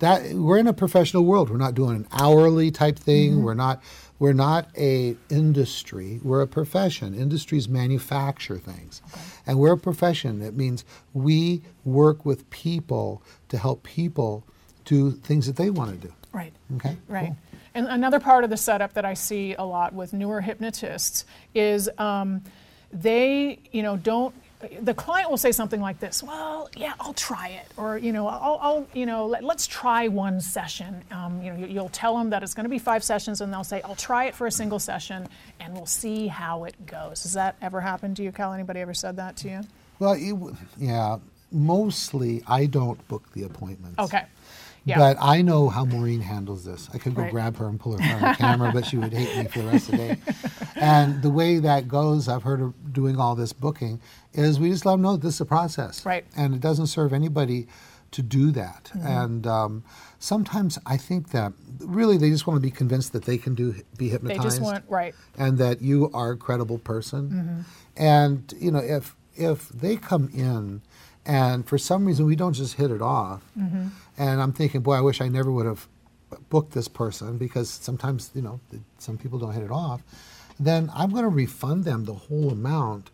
that 0.01 0.35
we're 0.35 0.59
in 0.59 0.67
a 0.67 0.73
professional 0.73 1.25
world. 1.25 1.51
We're 1.51 1.57
not 1.57 1.75
doing 1.75 1.97
an 1.97 2.07
hourly 2.13 2.71
type 2.71 2.99
thing. 2.99 3.43
We're 3.43 3.55
not. 3.55 3.83
We're 4.19 4.33
not 4.33 4.69
a 4.79 5.17
industry. 5.29 6.21
We're 6.23 6.43
a 6.43 6.47
profession. 6.47 7.15
Industries 7.15 7.69
manufacture 7.69 8.59
things, 8.59 9.03
and 9.47 9.59
we're 9.59 9.73
a 9.73 9.79
profession. 9.79 10.41
It 10.41 10.57
means 10.57 10.85
we 11.13 11.63
work 11.85 12.25
with 12.25 12.49
people 12.51 13.23
to 13.49 13.59
help 13.59 13.83
people 13.83 14.45
do 14.85 15.11
things 15.11 15.47
that 15.47 15.57
they 15.57 15.71
want 15.71 16.01
to 16.01 16.09
do. 16.09 16.15
Right. 16.33 16.53
Okay. 16.77 16.97
Right. 17.09 17.27
Cool. 17.27 17.37
And 17.75 17.87
another 17.89 18.21
part 18.21 18.45
of 18.45 18.51
the 18.51 18.57
setup 18.57 18.93
that 18.95 19.05
I 19.05 19.15
see 19.15 19.55
a 19.55 19.65
lot 19.65 19.95
with 19.95 20.13
newer 20.13 20.41
hypnotists 20.41 21.25
is 21.55 21.91
um, 21.99 22.43
they, 22.93 23.59
you 23.73 23.83
know, 23.83 23.97
don't. 23.97 24.35
The 24.81 24.95
client 24.95 25.31
will 25.31 25.37
say 25.37 25.53
something 25.53 25.81
like 25.81 26.01
this. 26.01 26.23
Well, 26.23 26.69
yeah, 26.77 26.95
I'll 27.01 27.15
try 27.15 27.49
it, 27.49 27.67
or 27.77 27.99
you 27.99 28.13
know, 28.13 28.27
I'll, 28.27 28.59
I'll 28.61 28.87
you 28.93 29.07
know, 29.07 29.27
let, 29.27 29.45
us 29.45 29.67
try 29.67 30.09
one 30.09 30.41
session. 30.41 31.03
Um, 31.11 31.43
you 31.43 31.53
know, 31.53 31.59
you, 31.59 31.67
you'll 31.67 31.89
tell 31.89 32.17
them 32.17 32.31
that 32.31 32.43
it's 32.43 32.55
going 32.55 32.65
to 32.65 32.71
be 32.71 32.79
five 32.79 33.05
sessions, 33.05 33.41
and 33.41 33.53
they'll 33.53 33.65
say, 33.65 33.83
I'll 33.83 33.95
try 33.97 34.27
it 34.27 34.35
for 34.35 34.47
a 34.47 34.51
single 34.51 34.79
session, 34.79 35.27
and 35.61 35.75
we'll 35.75 35.87
see 35.87 36.27
how 36.27 36.65
it 36.65 36.87
goes. 36.87 37.23
Has 37.23 37.33
that 37.35 37.57
ever 37.63 37.81
happened 37.81 38.17
to 38.19 38.23
you, 38.23 38.33
Cal? 38.33 38.53
Anybody 38.53 38.81
ever 38.81 38.95
said 38.95 39.17
that 39.17 39.37
to 39.39 39.49
you? 39.49 39.61
Well, 39.99 40.15
it, 40.19 40.55
yeah. 40.79 41.19
Mostly, 41.53 42.43
I 42.49 42.67
don't 42.67 43.07
book 43.07 43.33
the 43.33 43.45
appointments. 43.45 43.99
Okay. 44.01 44.25
Yeah. 44.85 44.99
But 44.99 45.17
I 45.21 45.43
know 45.43 45.69
how 45.69 45.85
Maureen 45.85 46.21
handles 46.21 46.65
this. 46.65 46.91
I 46.93 46.99
could 46.99 47.15
go 47.15 47.23
Right. 47.23 47.31
grab 47.31 47.57
her 47.57 47.67
and 47.69 47.81
pull 47.81 47.93
her 47.93 47.99
from 47.99 48.21
the 48.21 48.35
camera, 48.37 48.71
but 48.73 48.85
she 48.85 48.99
would 48.99 49.13
hate 49.13 49.37
me 49.37 49.49
for 49.49 49.61
the 49.61 49.69
rest 49.69 49.89
of 49.89 49.99
the 49.99 50.09
day. 50.09 50.19
And 50.77 51.23
the 51.23 51.31
way 51.31 51.61
that 51.61 51.89
goes, 51.89 52.29
I've 52.29 52.43
heard 52.43 52.61
her 52.61 52.73
doing 52.91 53.17
all 53.19 53.35
this 53.37 53.53
booking, 53.53 54.01
is 54.33 54.59
we 54.59 54.71
just 54.71 54.85
let 54.85 54.93
them 54.93 55.03
know 55.03 55.17
this 55.17 55.35
is 55.37 55.41
a 55.41 55.47
process. 55.47 56.05
Right. 56.05 56.27
And 56.37 56.53
it 56.55 56.61
doesn't 56.61 56.89
serve 56.89 57.13
anybody 57.13 57.69
to 58.11 58.23
do 58.23 58.51
that. 58.53 58.91
Mm-hmm. 58.95 59.07
And 59.07 59.47
um, 59.47 59.85
sometimes 60.19 60.79
I 60.87 60.97
think 60.97 61.31
that 61.31 61.53
really 61.79 62.17
they 62.17 62.31
just 62.31 62.47
want 62.47 62.57
to 62.57 62.61
be 62.61 62.71
convinced 62.71 63.13
that 63.13 63.25
they 63.25 63.39
can 63.39 63.55
do 63.55 63.75
be 63.97 64.09
hypnotized. 64.09 64.41
they 64.41 64.45
just 64.45 64.63
want 64.63 64.85
right. 64.89 65.15
and 65.37 65.59
that 65.59 65.81
you 65.81 66.11
are 66.15 66.33
a 66.33 66.37
credible 66.37 66.79
person. 66.79 67.31
Mm-hmm. 67.31 67.61
And 67.97 68.55
you 68.59 68.71
know, 68.71 68.79
if 68.79 69.17
if 69.37 69.69
they 69.69 69.97
come 69.97 70.31
in 70.33 70.83
and 71.27 71.67
for 71.67 71.79
some 71.79 72.05
reason 72.05 72.27
we 72.27 72.37
don't 72.37 72.53
just 72.53 72.75
hit 72.75 72.91
it 72.91 73.03
off, 73.03 73.43
Mm-hmm. 73.59 73.89
and 74.19 74.41
I'm 74.43 74.53
thinking, 74.53 74.81
boy, 74.83 74.95
I 74.95 75.01
wish 75.01 75.21
I 75.21 75.29
never 75.29 75.51
would 75.51 75.67
have 75.67 75.89
booked 76.51 76.73
this 76.73 76.89
person 76.89 77.39
because 77.39 77.69
sometimes 77.71 78.31
you 78.35 78.43
know 78.43 78.61
some 78.99 79.17
people 79.19 79.39
don't 79.39 79.53
hit 79.55 79.63
it 79.63 79.71
off. 79.71 80.03
Then 80.59 80.91
I'm 80.95 81.11
going 81.11 81.23
to 81.25 81.29
refund 81.29 81.85
them 81.85 82.05
the 82.05 82.15
whole 82.15 82.51
amount 82.51 83.11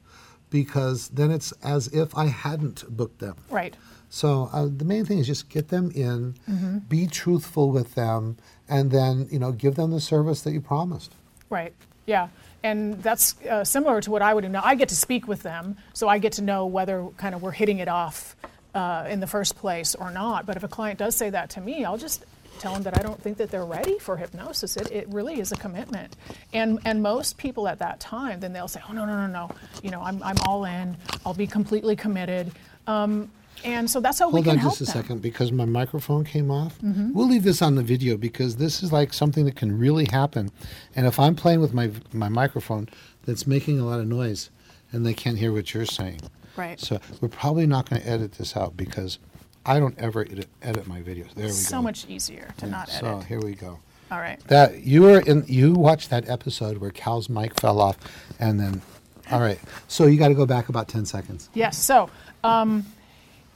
because 0.51 1.09
then 1.09 1.31
it's 1.31 1.53
as 1.63 1.89
if 1.89 2.17
I 2.17 2.27
hadn't 2.27 2.85
booked 2.97 3.21
them. 3.21 3.37
Right. 3.51 3.77
So 4.09 4.51
uh, 4.53 4.69
the 4.75 4.85
main 4.85 5.05
thing 5.05 5.19
is 5.19 5.27
just 5.27 5.49
get 5.49 5.69
them 5.69 5.91
in, 5.95 6.35
Mm-hmm. 6.51 6.79
be 6.89 7.07
truthful 7.07 7.71
with 7.71 7.95
them, 7.95 8.37
and 8.69 8.91
then 8.91 9.29
you 9.31 9.39
know 9.39 9.53
give 9.53 9.77
them 9.77 9.91
the 9.93 10.01
service 10.01 10.43
that 10.43 10.53
you 10.53 10.61
promised. 10.61 11.13
Right. 11.49 11.73
Yeah. 12.07 12.29
And 12.63 13.03
that's 13.03 13.41
uh, 13.47 13.65
similar 13.65 14.01
to 14.03 14.11
what 14.11 14.23
I 14.23 14.35
would 14.35 14.43
do. 14.43 14.49
Now, 14.49 14.63
I 14.65 14.75
get 14.75 14.91
to 14.91 14.97
speak 14.97 15.27
with 15.27 15.43
them, 15.43 15.77
so 15.95 16.09
I 16.09 16.19
get 16.19 16.33
to 16.35 16.43
know 16.43 16.67
whether 16.67 17.09
kind 17.17 17.35
of 17.35 17.43
we're 17.43 17.53
hitting 17.53 17.79
it 17.79 17.89
off 17.89 18.37
uh, 18.75 19.07
in 19.09 19.21
the 19.21 19.27
first 19.27 19.57
place 19.57 19.95
or 19.95 20.11
not. 20.11 20.47
But 20.47 20.57
if 20.57 20.63
a 20.63 20.69
client 20.69 20.99
does 20.99 21.17
say 21.17 21.31
that 21.31 21.51
to 21.51 21.61
me, 21.61 21.85
I'll 21.85 21.99
just 21.99 22.25
tell 22.59 22.75
them 22.75 22.83
that 22.83 22.99
I 22.99 23.03
don't 23.03 23.21
think 23.21 23.39
that 23.39 23.51
they're 23.51 23.65
ready 23.65 23.99
for 23.99 24.17
hypnosis. 24.17 24.77
It, 24.77 24.93
it 24.93 25.09
really 25.09 25.41
is 25.41 25.53
a 25.53 25.57
commitment. 25.57 26.15
And, 26.53 26.79
and 26.85 27.03
most 27.03 27.39
people 27.39 27.67
at 27.67 27.79
that 27.79 27.99
time, 28.01 28.41
then 28.41 28.53
they'll 28.53 28.69
say, 28.69 28.83
oh, 28.89 28.93
no, 28.93 29.07
no, 29.07 29.27
no, 29.27 29.27
no. 29.27 29.51
You 29.83 29.91
know, 29.91 30.03
I'm, 30.03 30.23
I'm 30.23 30.37
all 30.47 30.67
in. 30.67 30.97
I'll 31.25 31.35
be 31.35 31.47
completely 31.47 31.97
committed. 31.97 32.53
Um, 32.87 33.31
and 33.65 33.91
so 33.91 34.01
that's 34.01 34.19
how 34.19 34.29
we 34.29 34.43
Hold 34.43 34.49
on 34.49 34.59
just 34.61 34.81
a 34.81 34.85
them. 34.85 34.93
Mm-hmm. 34.93 34.99
second 35.01 35.23
because 35.23 35.53
my 35.53 35.65
microphone 35.65 36.25
came 36.25 36.51
off. 36.51 36.79
We'll 36.83 37.29
leave 37.29 37.43
this 37.43 37.61
on 37.63 37.75
the 37.75 37.83
video 37.83 38.17
because 38.17 38.57
this 38.57 38.83
is 38.83 38.93
like 38.93 39.13
something 39.13 39.45
that 39.45 39.57
can 39.57 39.79
really 39.79 40.07
happen. 40.07 40.51
And 40.97 41.07
if 41.07 41.19
I'm 41.19 41.35
playing 41.35 41.61
with 41.61 41.75
my 41.75 41.91
my 42.13 42.29
microphone 42.29 42.89
that's 43.25 43.47
making 43.47 43.79
a 43.79 43.85
lot 43.85 44.01
of 44.01 44.07
noise 44.07 44.51
and 44.93 45.05
they 45.05 45.15
can't 45.15 45.39
hear 45.39 45.53
what 45.53 45.75
you're 45.75 45.85
saying. 45.87 46.21
Right. 46.57 46.81
So 46.81 47.01
we're 47.21 47.29
probably 47.29 47.67
not 47.67 47.89
going 47.89 48.03
to 48.03 48.09
edit 48.09 48.33
this 48.33 48.57
out 48.57 48.77
because 48.77 49.19
I 49.65 49.79
don't 49.79 49.97
ever 49.99 50.23
edit, 50.23 50.49
edit 50.63 50.87
my 50.87 51.01
videos. 51.01 51.33
There 51.35 51.45
we 51.45 51.51
go. 51.51 51.53
So 51.53 51.81
much 51.83 52.07
easier 52.09 52.53
to 52.59 52.67
not 52.67 52.89
edit. 52.89 53.01
So 53.01 53.19
here 53.21 53.41
we 53.41 53.55
go. 53.55 53.79
All 54.11 54.19
right. 54.19 54.41
That 54.49 54.81
you 54.85 55.03
were 55.03 55.21
in 55.21 55.45
you 55.47 55.75
watched 55.75 56.11
that 56.11 56.29
episode 56.29 56.79
where 56.79 56.91
Cal's 56.91 57.29
mic 57.29 57.61
fell 57.61 57.81
off 57.81 57.97
and 58.41 58.59
then 58.59 58.83
All 59.31 59.41
right. 59.41 59.61
So 59.87 60.07
you 60.07 60.19
got 60.19 60.29
to 60.29 60.35
go 60.35 60.47
back 60.47 60.69
about 60.69 60.89
10 60.89 61.07
seconds. 61.07 61.51
Yes. 61.55 61.79
So, 61.79 62.11
um, 62.43 62.85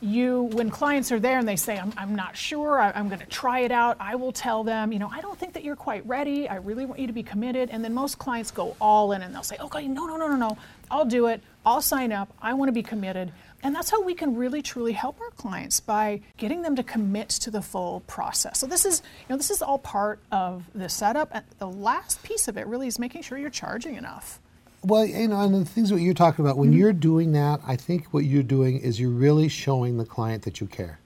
you, 0.04 0.42
when 0.52 0.70
clients 0.70 1.10
are 1.10 1.18
there 1.18 1.38
and 1.38 1.48
they 1.48 1.56
say, 1.56 1.78
I'm, 1.78 1.92
I'm 1.96 2.14
not 2.14 2.36
sure, 2.36 2.78
I, 2.78 2.92
am 2.98 3.08
going 3.08 3.20
to 3.20 3.26
try 3.26 3.60
it 3.60 3.72
out, 3.72 3.96
I 3.98 4.16
will 4.16 4.32
tell 4.32 4.62
them, 4.62 4.92
you 4.92 4.98
know, 4.98 5.08
I 5.10 5.20
don't 5.20 5.38
think 5.38 5.54
that 5.54 5.64
you're 5.64 5.76
quite 5.76 6.06
ready. 6.06 6.48
I 6.48 6.56
really 6.56 6.84
want 6.84 7.00
you 7.00 7.06
to 7.06 7.12
be 7.12 7.22
committed. 7.22 7.70
And 7.70 7.82
then 7.82 7.94
most 7.94 8.18
clients 8.18 8.50
go 8.50 8.76
all 8.80 9.12
in 9.12 9.22
and 9.22 9.34
they'll 9.34 9.42
say, 9.42 9.56
okay, 9.58 9.88
no, 9.88 10.06
no, 10.06 10.16
no, 10.16 10.28
no, 10.28 10.36
no, 10.36 10.58
I'll 10.90 11.06
do 11.06 11.26
it. 11.26 11.40
I'll 11.64 11.80
sign 11.80 12.12
up. 12.12 12.32
I 12.42 12.52
want 12.54 12.68
to 12.68 12.72
be 12.72 12.82
committed. 12.82 13.32
And 13.62 13.74
that's 13.74 13.90
how 13.90 14.02
we 14.02 14.12
can 14.12 14.36
really 14.36 14.60
truly 14.60 14.92
help 14.92 15.18
our 15.22 15.30
clients 15.30 15.80
by 15.80 16.20
getting 16.36 16.60
them 16.60 16.76
to 16.76 16.82
commit 16.82 17.30
to 17.30 17.50
the 17.50 17.62
full 17.62 18.00
process. 18.06 18.58
So 18.58 18.66
this 18.66 18.84
is, 18.84 19.02
you 19.20 19.32
know, 19.32 19.38
this 19.38 19.50
is 19.50 19.62
all 19.62 19.78
part 19.78 20.20
of 20.30 20.64
the 20.74 20.90
setup. 20.90 21.30
And 21.32 21.44
the 21.58 21.68
last 21.68 22.22
piece 22.22 22.46
of 22.46 22.58
it 22.58 22.66
really 22.66 22.88
is 22.88 22.98
making 22.98 23.22
sure 23.22 23.38
you're 23.38 23.48
charging 23.48 23.94
enough. 23.94 24.38
Well, 24.84 25.06
you 25.06 25.28
know, 25.28 25.40
and 25.40 25.54
the 25.54 25.64
things 25.64 25.88
that 25.90 26.00
you're 26.00 26.14
talking 26.14 26.44
about, 26.44 26.58
when 26.58 26.70
mm-hmm. 26.70 26.78
you're 26.78 26.92
doing 26.92 27.32
that, 27.32 27.60
I 27.66 27.76
think 27.76 28.12
what 28.12 28.24
you're 28.24 28.42
doing 28.42 28.78
is 28.78 29.00
you're 29.00 29.10
really 29.10 29.48
showing 29.48 29.96
the 29.96 30.04
client 30.04 30.42
that 30.42 30.60
you 30.60 30.66
care. 30.66 30.98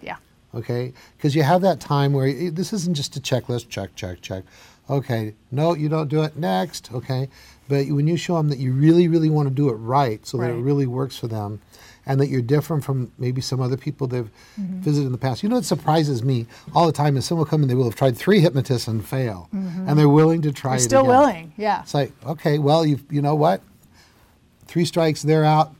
Yeah. 0.00 0.16
Okay? 0.54 0.94
Because 1.16 1.34
you 1.34 1.42
have 1.42 1.60
that 1.60 1.78
time 1.78 2.14
where 2.14 2.26
it, 2.26 2.56
this 2.56 2.72
isn't 2.72 2.94
just 2.94 3.16
a 3.16 3.20
checklist, 3.20 3.68
check, 3.68 3.94
check, 3.94 4.22
check. 4.22 4.44
Okay, 4.90 5.34
no, 5.50 5.74
you 5.74 5.90
don't 5.90 6.08
do 6.08 6.22
it 6.22 6.36
next. 6.36 6.90
Okay. 6.92 7.28
But 7.68 7.88
when 7.88 8.06
you 8.06 8.16
show 8.16 8.36
them 8.36 8.48
that 8.48 8.58
you 8.58 8.72
really, 8.72 9.08
really 9.08 9.28
want 9.28 9.48
to 9.48 9.54
do 9.54 9.68
it 9.68 9.74
right 9.74 10.26
so 10.26 10.38
right. 10.38 10.46
that 10.46 10.54
it 10.54 10.62
really 10.62 10.86
works 10.86 11.18
for 11.18 11.26
them, 11.26 11.60
and 12.08 12.18
that 12.20 12.28
you're 12.28 12.42
different 12.42 12.82
from 12.82 13.12
maybe 13.18 13.40
some 13.40 13.60
other 13.60 13.76
people 13.76 14.06
they've 14.06 14.30
mm-hmm. 14.58 14.80
visited 14.80 15.06
in 15.06 15.12
the 15.12 15.18
past. 15.18 15.42
You 15.42 15.48
know 15.48 15.56
what 15.56 15.64
surprises 15.64 16.24
me 16.24 16.46
all 16.74 16.86
the 16.86 16.92
time 16.92 17.16
is 17.16 17.26
someone 17.26 17.44
will 17.44 17.50
come 17.50 17.60
and 17.62 17.70
they 17.70 17.74
will 17.74 17.84
have 17.84 17.94
tried 17.94 18.16
three 18.16 18.40
hypnotists 18.40 18.88
and 18.88 19.06
fail, 19.06 19.48
mm-hmm. 19.54 19.88
and 19.88 19.98
they're 19.98 20.08
willing 20.08 20.42
to 20.42 20.52
try. 20.52 20.72
They're 20.72 20.80
still 20.80 21.00
again. 21.02 21.10
willing, 21.10 21.52
yeah. 21.56 21.82
It's 21.82 21.94
like 21.94 22.12
okay, 22.26 22.58
well 22.58 22.84
you 22.84 22.98
you 23.10 23.22
know 23.22 23.36
what, 23.36 23.60
three 24.66 24.84
strikes, 24.84 25.22
they're 25.22 25.44
out. 25.44 25.74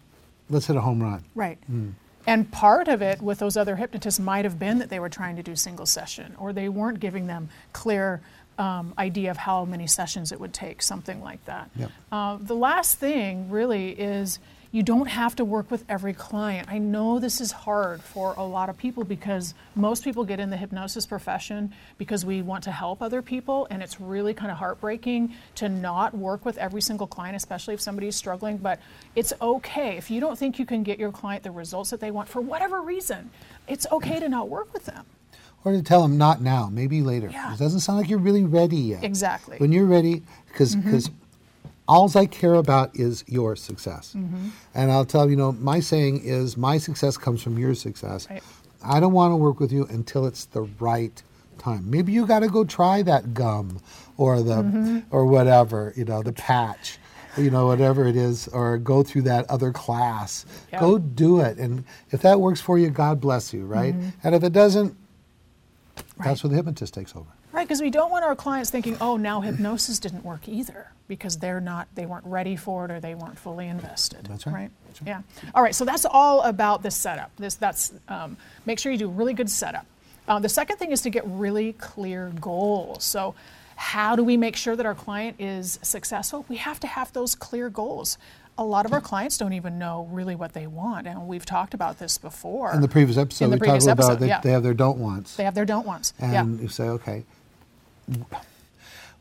Let's 0.51 0.67
hit 0.67 0.77
a 0.77 0.81
home 0.81 1.03
run. 1.03 1.25
Right. 1.35 1.59
Mm. 1.71 1.95
And 2.27 2.51
part 2.53 2.89
of 2.89 3.01
it 3.01 3.23
with 3.23 3.39
those 3.39 3.57
other 3.57 3.77
hypnotists 3.77 4.21
might 4.21 4.45
have 4.45 4.59
been 4.59 4.79
that 4.79 4.91
they 4.91 5.01
were 5.01 5.09
trying 5.09 5.37
to 5.37 5.43
do 5.43 5.57
single 5.57 5.87
session, 5.87 6.35
or 6.39 6.53
they 6.53 6.69
weren't 6.69 7.01
giving 7.01 7.27
them 7.27 7.49
clear 7.73 8.21
um, 8.59 8.93
idea 8.99 9.31
of 9.31 9.37
how 9.37 9.65
many 9.65 9.87
sessions 9.87 10.33
it 10.33 10.41
would 10.41 10.53
take, 10.53 10.83
something 10.83 11.23
like 11.23 11.45
that. 11.47 11.71
Yep. 11.77 11.91
Uh, 12.11 12.39
the 12.41 12.55
last 12.57 12.99
thing 12.99 13.51
really 13.51 13.91
is 13.91 14.39
you 14.71 14.83
don't 14.83 15.07
have 15.07 15.35
to 15.37 15.45
work 15.47 15.71
with 15.71 15.83
every 15.89 16.13
client. 16.13 16.69
I 16.71 16.77
know 16.77 17.19
this 17.19 17.41
is 17.41 17.53
hard 17.53 18.03
for 18.03 18.35
a 18.37 18.45
lot 18.45 18.69
of 18.69 18.77
people 18.77 19.03
because 19.03 19.55
most 19.75 20.05
people 20.05 20.25
get 20.25 20.41
in 20.41 20.51
the 20.51 20.59
hypnosis 20.59 21.07
profession 21.07 21.73
because 21.97 22.27
we 22.27 22.43
want 22.43 22.65
to 22.65 22.71
help 22.71 23.01
other 23.01 23.23
people, 23.23 23.67
and 23.71 23.83
it's 23.83 23.99
really 23.99 24.35
kind 24.35 24.51
of 24.51 24.59
heartbreaking 24.59 25.33
to 25.55 25.71
not 25.71 26.15
work 26.15 26.45
with 26.45 26.59
every 26.59 26.83
single 26.83 27.07
client, 27.07 27.35
especially 27.35 27.73
if 27.73 27.81
somebody's 27.81 28.17
struggling. 28.17 28.59
But 28.59 28.79
it's 29.15 29.33
okay. 29.41 29.97
If 29.97 30.11
you 30.11 30.21
don't 30.21 30.39
think 30.39 30.59
you 30.59 30.67
can 30.67 30.83
get 30.83 30.99
your 30.99 31.13
client 31.13 31.45
the 31.45 31.51
results 31.51 31.89
that 31.91 32.01
they 32.01 32.11
want 32.11 32.29
for 32.29 32.43
whatever 32.43 32.83
reason, 32.83 33.31
it's 33.69 33.87
okay 33.91 34.21
to 34.21 34.29
not 34.29 34.51
work 34.51 34.73
with 34.75 34.85
them. 34.85 35.07
Or 35.69 35.73
to 35.73 35.83
tell 35.83 36.03
them 36.03 36.17
not 36.17 36.41
now, 36.41 36.69
maybe 36.71 37.03
later. 37.03 37.29
Yeah. 37.31 37.53
It 37.53 37.59
doesn't 37.59 37.81
sound 37.81 37.99
like 37.99 38.09
you're 38.09 38.19
really 38.19 38.45
ready 38.45 38.77
yet. 38.77 39.05
Exactly. 39.05 39.59
When 39.59 39.73
you're 39.73 39.87
ready, 39.87 40.23
because 40.49 40.75
because 40.75 41.09
mm-hmm 41.09 41.19
all 41.89 42.11
I 42.17 42.27
care 42.27 42.55
about 42.55 42.95
is 42.95 43.25
your 43.27 43.57
success. 43.57 44.15
Mm-hmm. 44.15 44.49
And 44.75 44.93
I'll 44.93 45.07
tell 45.07 45.25
you, 45.25 45.31
you 45.31 45.37
know, 45.37 45.53
my 45.53 45.81
saying 45.81 46.21
is 46.23 46.57
my 46.57 46.77
success 46.77 47.17
comes 47.17 47.43
from 47.43 47.59
your 47.59 47.75
success. 47.75 48.29
Right. 48.29 48.43
I 48.85 49.01
don't 49.01 49.15
want 49.15 49.33
to 49.33 49.37
work 49.37 49.59
with 49.59 49.73
you 49.73 49.87
until 49.87 50.27
it's 50.27 50.45
the 50.45 50.63
right 50.79 51.23
time. 51.59 51.91
Maybe 51.91 52.13
you 52.13 52.27
got 52.27 52.41
to 52.41 52.49
go 52.49 52.65
try 52.65 53.03
that 53.03 53.35
gum 53.35 53.81
or 54.17 54.43
the 54.43 54.57
mm-hmm. 54.57 54.99
or 55.11 55.25
whatever, 55.27 55.93
you 55.97 56.05
know, 56.05 56.23
the 56.23 56.33
patch, 56.33 56.99
you 57.37 57.51
know, 57.51 57.67
whatever 57.67 58.07
it 58.07 58.17
is, 58.17 58.49
or 58.49 58.79
go 58.79 59.03
through 59.03 59.23
that 59.23 59.49
other 59.51 59.73
class. 59.73 60.45
Yep. 60.73 60.81
Go 60.81 60.99
do 60.99 61.41
it, 61.41 61.59
and 61.59 61.85
if 62.11 62.23
that 62.23 62.41
works 62.41 62.61
for 62.61 62.79
you, 62.79 62.91
God 62.91 63.21
bless 63.21 63.53
you, 63.53 63.65
right? 63.65 63.95
Mm-hmm. 63.95 64.09
And 64.23 64.35
if 64.35 64.45
it 64.45 64.53
doesn't, 64.53 64.97
right. 66.19 66.29
that's 66.29 66.43
where 66.43 66.51
the 66.51 66.57
hypnotist 66.57 66.95
takes 66.95 67.15
over. 67.15 67.27
Right, 67.53 67.67
because 67.67 67.81
we 67.81 67.91
don't 67.91 68.11
want 68.11 68.25
our 68.25 68.37
clients 68.37 68.71
thinking, 68.71 68.97
"Oh, 69.01 69.17
now 69.17 69.41
hypnosis 69.41 69.99
didn't 69.99 70.25
work 70.25 70.49
either," 70.49 70.93
because 71.09 71.39
they're 71.39 71.61
not, 71.61 71.89
they 71.95 72.07
weren't 72.07 72.27
ready 72.27 72.57
for 72.57 72.85
it 72.85 72.91
or 72.91 73.01
they 73.01 73.15
weren't 73.15 73.39
fully 73.39 73.69
invested. 73.69 74.27
That's 74.27 74.47
right. 74.47 74.53
right? 74.55 74.71
That's 74.87 75.03
right. 75.03 75.09
Yeah. 75.09 75.51
All 75.55 75.63
right. 75.63 75.75
So 75.75 75.85
that's 75.85 76.05
all 76.05 76.43
about 76.43 76.83
the 76.83 76.91
setup. 76.91 77.31
This 77.37 77.55
that's 77.55 77.93
um, 78.09 78.37
make 78.67 78.79
sure 78.79 78.93
you 78.93 78.99
do 78.99 79.09
really 79.09 79.35
good 79.35 79.51
setup. 79.51 79.87
Uh, 80.29 80.39
the 80.39 80.49
second 80.49 80.77
thing 80.77 80.93
is 80.93 81.01
to 81.03 81.11
get 81.11 81.25
really 81.27 81.73
clear 81.75 82.31
goals. 82.39 83.03
So 83.03 83.35
how 83.77 84.17
do 84.17 84.25
we 84.25 84.37
make 84.37 84.57
sure 84.57 84.77
that 84.77 84.85
our 84.85 84.95
client 84.95 85.37
is 85.39 85.79
successful? 85.83 86.45
We 86.49 86.57
have 86.57 86.81
to 86.81 86.87
have 86.87 87.13
those 87.13 87.35
clear 87.35 87.71
goals 87.71 88.19
a 88.59 88.65
lot 88.65 88.85
of 88.85 88.93
our 88.93 89.01
clients 89.01 89.39
don't 89.39 89.53
even 89.53 89.79
know 89.79 90.09
really 90.11 90.35
what 90.35 90.53
they 90.53 90.67
want, 90.67 91.07
and 91.07 91.29
we've 91.29 91.47
talked 91.47 91.75
about 91.75 92.01
this 92.01 92.19
before. 92.19 92.75
In 92.75 92.81
the 92.81 92.89
previous 92.89 93.17
episode, 93.17 93.47
the 93.47 93.53
we 93.53 93.59
previous 93.61 93.85
talked 93.85 94.01
episode, 94.01 94.11
about 94.11 94.21
they, 94.21 94.29
yeah. 94.29 94.41
they 94.41 94.51
have 94.51 94.65
their 94.65 94.75
don't 94.75 94.99
wants. 94.99 95.37
They 95.37 95.45
have 95.45 95.55
their 95.55 95.65
don't 95.65 95.87
wants. 95.87 96.13
And 96.19 96.57
yeah. 96.57 96.63
you 96.63 96.69
say, 96.69 96.89
okay, 96.89 97.25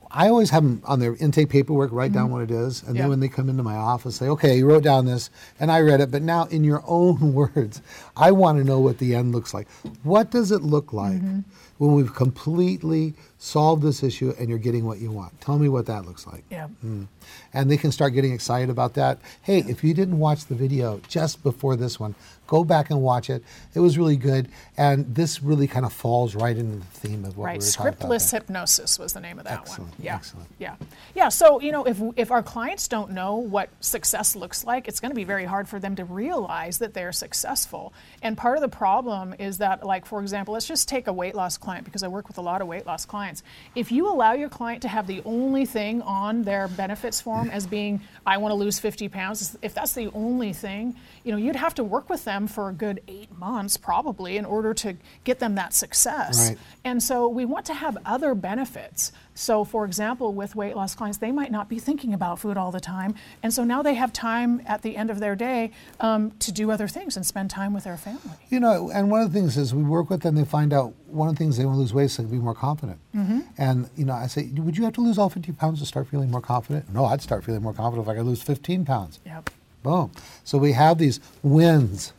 I 0.10 0.30
always 0.30 0.50
have 0.50 0.64
them 0.64 0.82
on 0.86 1.00
their 1.00 1.16
intake 1.16 1.50
paperwork 1.50 1.92
write 1.92 2.14
down 2.14 2.26
mm-hmm. 2.26 2.34
what 2.34 2.42
it 2.44 2.52
is, 2.52 2.82
and 2.82 2.98
then 2.98 3.10
when 3.10 3.20
they 3.20 3.28
come 3.28 3.48
into 3.48 3.62
my 3.62 3.76
office, 3.76 4.16
say, 4.16 4.28
"Okay, 4.28 4.58
you 4.58 4.68
wrote 4.68 4.84
down 4.84 5.06
this, 5.06 5.30
and 5.60 5.72
I 5.72 5.82
read 5.82 6.02
it, 6.02 6.10
but 6.10 6.24
now 6.24 6.46
in 6.46 6.64
your 6.64 6.84
own 6.88 7.34
words, 7.36 7.82
I 8.16 8.32
want 8.32 8.58
to 8.58 8.64
know 8.64 8.80
what 8.80 8.98
the 8.98 9.14
end 9.14 9.34
looks 9.34 9.54
like. 9.54 9.68
What 10.04 10.32
does 10.32 10.52
it 10.52 10.64
look 10.64 10.94
like 10.94 11.18
mm-hmm. 11.22 11.42
When 11.78 11.94
we've 11.94 12.14
completely 12.14 13.14
solved 13.38 13.84
this 13.84 14.04
issue 14.04 14.34
and 14.40 14.50
you're 14.50 14.58
getting 14.58 14.86
what 14.86 15.00
you 15.00 15.12
want? 15.12 15.40
Tell 15.42 15.60
me 15.60 15.70
what 15.70 15.86
that 15.86 16.06
looks 16.06 16.26
like." 16.28 16.44
Yeah. 16.50 16.68
Mm. 16.86 17.08
And 17.54 17.72
they 17.72 17.78
can 17.78 17.92
start 17.92 18.14
getting 18.14 18.34
excited 18.34 18.70
about 18.70 18.94
that. 18.96 19.20
Hey, 19.42 19.60
if 19.68 19.84
you 19.84 19.94
didn't 19.94 20.20
watch 20.20 20.46
the 20.46 20.56
video 20.56 21.00
just 21.08 21.44
before 21.44 21.76
this 21.76 22.00
one, 22.00 22.16
Go 22.48 22.64
back 22.64 22.90
and 22.90 23.02
watch 23.02 23.30
it. 23.30 23.44
It 23.74 23.80
was 23.80 23.98
really 23.98 24.18
good, 24.18 24.50
and 24.78 25.14
this 25.14 25.44
really 25.44 25.68
kind 25.68 25.86
of 25.86 25.94
falls 25.94 26.34
right 26.34 26.58
into 26.58 26.78
the 26.78 26.86
theme 26.86 27.26
of 27.26 27.38
what 27.38 27.46
right. 27.46 27.60
we 27.60 27.66
were 27.66 27.72
talking 27.72 27.88
about. 27.90 28.00
Scriptless 28.00 28.32
hypnosis 28.32 28.98
was 28.98 29.14
the 29.14 29.20
name 29.20 29.38
of 29.38 29.46
that 29.46 29.60
excellent, 29.60 29.92
one. 29.92 30.02
Yeah, 30.02 30.16
excellent. 30.16 30.48
Yeah, 30.58 30.76
yeah. 31.14 31.30
So 31.30 31.60
you 31.60 31.72
know, 31.72 31.84
if 31.84 32.02
if 32.16 32.32
our 32.32 32.42
clients 32.42 32.88
don't 32.88 33.12
know 33.12 33.36
what 33.36 33.70
success 33.82 34.36
looks 34.36 34.64
like, 34.64 34.88
it's 34.88 35.00
going 35.00 35.12
to 35.12 35.16
be 35.16 35.26
very 35.26 35.46
hard 35.46 35.68
for 35.68 35.80
them 35.80 35.96
to 35.98 36.06
realize 36.06 36.78
that 36.80 36.94
they're 36.94 37.12
successful. 37.12 37.94
And 38.22 38.38
part 38.38 38.58
of 38.58 38.62
the 38.62 38.70
problem 38.70 39.36
is 39.38 39.58
that, 39.58 39.86
like 39.86 40.06
for 40.06 40.22
example, 40.22 40.54
let's 40.54 40.68
just 40.68 40.88
take 40.88 41.08
a 41.08 41.14
weight 41.14 41.36
loss 41.36 41.58
client 41.58 41.86
because 41.86 42.04
I 42.04 42.08
work 42.08 42.28
with 42.28 42.38
a 42.38 42.42
lot 42.42 42.62
of 42.62 42.68
weight 42.68 42.86
loss 42.86 43.06
clients. 43.06 43.44
If 43.76 43.92
you 43.92 44.08
allow 44.08 44.34
your 44.34 44.50
client 44.50 44.82
to 44.84 44.88
have 44.88 45.08
the 45.08 45.22
only 45.26 45.66
thing 45.66 46.02
on 46.04 46.44
their 46.44 46.68
benefits 46.70 47.20
form 47.20 47.50
as 47.50 47.68
being, 47.68 48.02
I 48.26 48.38
want 48.38 48.52
to 48.52 48.56
lose 48.56 48.80
50 48.80 49.10
pounds, 49.10 49.58
if 49.62 49.74
that's 49.74 49.94
the 49.94 50.10
only 50.14 50.54
thing, 50.54 50.96
you 51.24 51.32
know, 51.32 51.38
you'd 51.38 51.56
have 51.56 51.76
to 51.76 51.84
work 51.84 52.10
with 52.10 52.24
them 52.24 52.37
for 52.46 52.70
a 52.70 52.74
good 52.74 53.02
eight 53.08 53.36
months 53.36 53.78
probably 53.78 54.38
in 54.38 54.46
order 54.46 54.74
to 54.76 54.98
get 55.24 55.40
them 55.40 55.56
that 55.56 55.74
success. 55.74 56.50
Right. 56.50 56.58
And 56.84 57.02
so 57.02 57.28
we 57.28 57.46
want 57.46 57.66
to 57.68 57.74
have 57.74 57.98
other 58.06 58.36
benefits. 58.36 59.12
So, 59.34 59.64
for 59.64 59.86
example, 59.86 60.34
with 60.34 60.56
weight 60.56 60.76
loss 60.76 60.96
clients, 60.96 61.20
they 61.20 61.32
might 61.32 61.52
not 61.52 61.70
be 61.70 61.80
thinking 61.80 62.14
about 62.14 62.40
food 62.40 62.58
all 62.58 62.72
the 62.72 62.80
time. 62.80 63.14
And 63.44 63.54
so 63.54 63.64
now 63.64 63.84
they 63.84 63.94
have 63.94 64.12
time 64.12 64.62
at 64.66 64.82
the 64.82 64.98
end 64.98 65.12
of 65.12 65.20
their 65.20 65.36
day 65.36 65.72
um, 66.00 66.32
to 66.40 66.52
do 66.52 66.72
other 66.72 66.88
things 66.88 67.16
and 67.16 67.26
spend 67.26 67.50
time 67.50 67.74
with 67.74 67.84
their 67.84 67.98
family. 67.98 68.38
You 68.50 68.60
know, 68.60 68.90
and 68.92 69.12
one 69.12 69.22
of 69.22 69.32
the 69.32 69.40
things 69.40 69.56
is 69.56 69.74
we 69.76 69.84
work 69.84 70.10
with 70.10 70.22
them, 70.22 70.36
they 70.36 70.44
find 70.44 70.74
out 70.74 70.94
one 71.06 71.30
of 71.30 71.36
the 71.36 71.40
things 71.40 71.58
they 71.58 71.66
want 71.66 71.76
to 71.76 71.80
lose 71.80 71.94
weight 71.94 72.06
is 72.06 72.16
to 72.16 72.24
be 72.24 72.38
more 72.38 72.56
confident. 72.56 73.00
Mm-hmm. 73.16 73.42
And, 73.58 73.90
you 73.96 74.06
know, 74.06 74.14
I 74.14 74.28
say, 74.28 74.50
would 74.56 74.76
you 74.76 74.84
have 74.86 74.94
to 74.94 75.02
lose 75.02 75.18
all 75.18 75.30
50 75.30 75.52
pounds 75.54 75.80
to 75.80 75.86
start 75.86 76.08
feeling 76.08 76.32
more 76.32 76.42
confident? 76.42 76.92
No, 76.92 77.06
I'd 77.06 77.22
start 77.22 77.44
feeling 77.44 77.62
more 77.62 77.74
confident 77.74 78.08
if 78.08 78.12
I 78.12 78.16
could 78.16 78.26
lose 78.26 78.42
15 78.42 78.86
pounds. 78.86 79.20
Yep. 79.26 79.52
Boom. 79.84 80.12
So 80.44 80.58
we 80.58 80.74
have 80.74 80.98
these 80.98 81.20
wins 81.44 82.12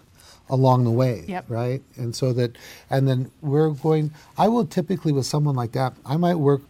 along 0.50 0.84
the 0.84 0.90
way, 0.90 1.24
yep. 1.26 1.44
right? 1.48 1.82
And 1.96 2.14
so 2.14 2.32
that, 2.32 2.56
and 2.90 3.08
then 3.08 3.30
we're 3.40 3.70
going. 3.70 4.12
I 4.36 4.48
will 4.48 4.66
typically 4.66 5.12
with 5.12 5.26
someone 5.26 5.54
like 5.54 5.72
that, 5.72 5.94
I 6.04 6.16
might 6.16 6.36
work, 6.36 6.62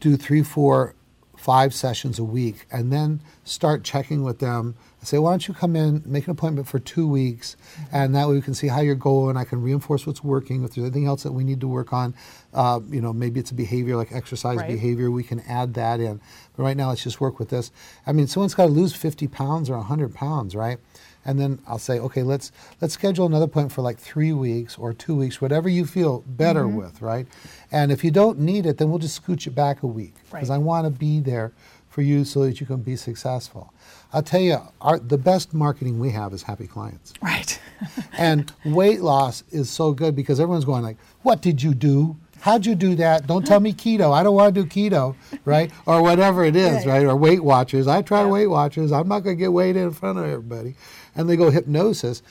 do 0.00 0.16
three, 0.16 0.42
four, 0.42 0.94
five 1.36 1.74
sessions 1.74 2.18
a 2.18 2.24
week, 2.24 2.66
and 2.72 2.92
then 2.92 3.20
start 3.44 3.84
checking 3.84 4.22
with 4.22 4.40
them. 4.40 4.74
I 5.00 5.04
say, 5.04 5.18
why 5.18 5.30
don't 5.30 5.46
you 5.46 5.54
come 5.54 5.76
in, 5.76 6.02
make 6.04 6.24
an 6.24 6.32
appointment 6.32 6.66
for 6.66 6.78
two 6.78 7.06
weeks, 7.06 7.56
and 7.92 8.14
that 8.14 8.26
way 8.28 8.34
we 8.34 8.40
can 8.40 8.54
see 8.54 8.66
how 8.66 8.80
you're 8.80 8.94
going. 8.94 9.36
I 9.36 9.44
can 9.44 9.62
reinforce 9.62 10.06
what's 10.06 10.24
working. 10.24 10.64
If 10.64 10.74
there's 10.74 10.86
anything 10.86 11.06
else 11.06 11.22
that 11.22 11.32
we 11.32 11.44
need 11.44 11.60
to 11.60 11.68
work 11.68 11.92
on, 11.92 12.14
uh, 12.52 12.80
you 12.90 13.00
know, 13.00 13.12
maybe 13.12 13.38
it's 13.38 13.50
a 13.50 13.54
behavior 13.54 13.96
like 13.96 14.12
exercise 14.12 14.56
right. 14.56 14.68
behavior, 14.68 15.10
we 15.10 15.22
can 15.22 15.40
add 15.40 15.74
that 15.74 16.00
in. 16.00 16.20
But 16.56 16.62
right 16.64 16.76
now, 16.76 16.88
let's 16.88 17.04
just 17.04 17.20
work 17.20 17.38
with 17.38 17.50
this. 17.50 17.70
I 18.06 18.12
mean, 18.12 18.26
someone's 18.26 18.54
got 18.54 18.66
to 18.66 18.72
lose 18.72 18.94
50 18.94 19.28
pounds 19.28 19.70
or 19.70 19.76
100 19.76 20.14
pounds, 20.14 20.56
right? 20.56 20.78
And 21.26 21.38
then 21.40 21.58
I'll 21.66 21.78
say, 21.78 21.98
okay, 21.98 22.22
let's 22.22 22.52
let's 22.80 22.94
schedule 22.94 23.26
another 23.26 23.46
appointment 23.46 23.72
for 23.72 23.82
like 23.82 23.98
three 23.98 24.32
weeks 24.32 24.78
or 24.78 24.94
two 24.94 25.16
weeks, 25.16 25.40
whatever 25.40 25.68
you 25.68 25.84
feel 25.84 26.22
better 26.26 26.62
mm-hmm. 26.62 26.76
with, 26.76 27.02
right? 27.02 27.26
And 27.72 27.90
if 27.90 28.04
you 28.04 28.10
don't 28.12 28.38
need 28.38 28.64
it, 28.64 28.78
then 28.78 28.88
we'll 28.88 29.00
just 29.00 29.22
scooch 29.22 29.46
it 29.46 29.54
back 29.54 29.82
a 29.82 29.86
week 29.86 30.14
because 30.30 30.48
right. 30.48 30.56
I 30.56 30.58
want 30.58 30.86
to 30.86 30.90
be 30.90 31.20
there 31.20 31.52
for 31.90 32.02
you 32.02 32.24
so 32.24 32.44
that 32.44 32.60
you 32.60 32.66
can 32.66 32.82
be 32.82 32.94
successful. 32.94 33.72
I'll 34.12 34.22
tell 34.22 34.40
you, 34.40 34.58
our, 34.80 34.98
the 34.98 35.18
best 35.18 35.52
marketing 35.52 35.98
we 35.98 36.10
have 36.10 36.32
is 36.32 36.42
happy 36.42 36.66
clients. 36.66 37.12
Right. 37.20 37.58
and 38.16 38.52
weight 38.64 39.00
loss 39.00 39.42
is 39.50 39.68
so 39.68 39.92
good 39.92 40.14
because 40.14 40.38
everyone's 40.38 40.64
going 40.64 40.82
like, 40.82 40.96
"What 41.22 41.42
did 41.42 41.62
you 41.62 41.74
do?" 41.74 42.16
How'd 42.40 42.66
you 42.66 42.74
do 42.74 42.94
that? 42.96 43.26
Don't 43.26 43.46
tell 43.46 43.60
me 43.60 43.72
keto. 43.72 44.12
I 44.12 44.22
don't 44.22 44.34
want 44.34 44.54
to 44.54 44.62
do 44.62 44.68
keto, 44.68 45.16
right? 45.44 45.70
Or 45.86 46.02
whatever 46.02 46.44
it 46.44 46.54
is, 46.54 46.86
right? 46.86 46.98
right? 46.98 47.06
Or 47.06 47.16
Weight 47.16 47.42
Watchers. 47.42 47.88
I 47.88 48.02
try 48.02 48.24
Weight 48.24 48.46
Watchers. 48.46 48.92
I'm 48.92 49.08
not 49.08 49.20
going 49.20 49.36
to 49.36 49.40
get 49.40 49.52
weighed 49.52 49.76
in 49.76 49.90
front 49.90 50.18
of 50.18 50.24
everybody. 50.26 50.74
And 51.16 51.28
they 51.28 51.36
go 51.36 51.50
hypnosis. 51.50 52.22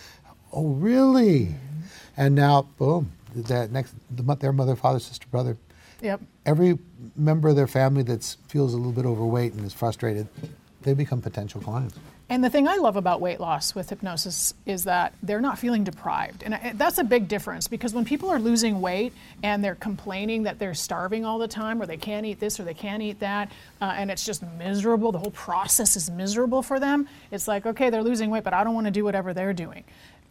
Oh, 0.54 0.68
really? 0.68 1.48
Mm-hmm. 1.48 1.82
And 2.18 2.36
now, 2.36 2.70
boom, 2.78 3.12
that 3.36 3.72
next, 3.72 3.94
their 4.10 4.54
mother, 4.54 4.76
father, 4.76 5.00
sister, 5.00 5.28
brother. 5.30 5.58
Yep. 6.02 6.22
Every 6.46 6.78
member 7.16 7.50
of 7.50 7.56
their 7.56 7.68
family 7.68 8.04
that 8.04 8.38
feels 8.48 8.74
a 8.74 8.78
little 8.78 8.92
bit 8.92 9.06
overweight 9.06 9.54
and 9.54 9.66
is 9.66 9.74
frustrated, 9.74 10.28
they 10.84 10.94
become 10.94 11.22
potential 11.22 11.62
clients. 11.62 11.98
And 12.28 12.44
the 12.44 12.50
thing 12.50 12.68
I 12.68 12.78
love 12.78 12.96
about 12.96 13.22
weight 13.22 13.40
loss 13.40 13.76
with 13.76 13.90
hypnosis 13.90 14.56
is 14.66 14.86
that 14.86 15.14
they're 15.22 15.42
not 15.42 15.60
feeling 15.60 15.84
deprived. 15.84 16.42
And 16.42 16.78
that's 16.78 16.98
a 16.98 17.04
big 17.04 17.28
difference 17.28 17.68
because 17.68 17.94
when 17.94 18.04
people 18.04 18.32
are 18.32 18.40
losing 18.40 18.82
weight 18.82 19.14
and 19.44 19.64
they're 19.64 19.76
complaining 19.76 20.44
that 20.44 20.58
they're 20.58 20.74
starving 20.74 21.24
all 21.24 21.38
the 21.38 21.48
time 21.48 21.80
or 21.80 21.86
they 21.86 21.98
can't 21.98 22.26
eat 22.26 22.40
this 22.40 22.60
or 22.60 22.64
they 22.64 22.74
can't 22.74 23.04
eat 23.04 23.20
that, 23.20 23.52
uh, 23.80 23.94
and 23.96 24.10
it's 24.10 24.26
just 24.26 24.42
miserable, 24.58 25.12
the 25.12 25.20
whole 25.20 25.32
process 25.32 25.96
is 25.96 26.10
miserable 26.10 26.64
for 26.64 26.80
them, 26.80 27.08
it's 27.30 27.48
like, 27.48 27.68
okay, 27.68 27.92
they're 27.92 28.04
losing 28.04 28.32
weight, 28.32 28.44
but 28.44 28.54
I 28.54 28.64
don't 28.64 28.74
want 28.74 28.86
to 28.88 28.92
do 28.92 29.04
whatever 29.04 29.32
they're 29.32 29.54
doing. 29.54 29.84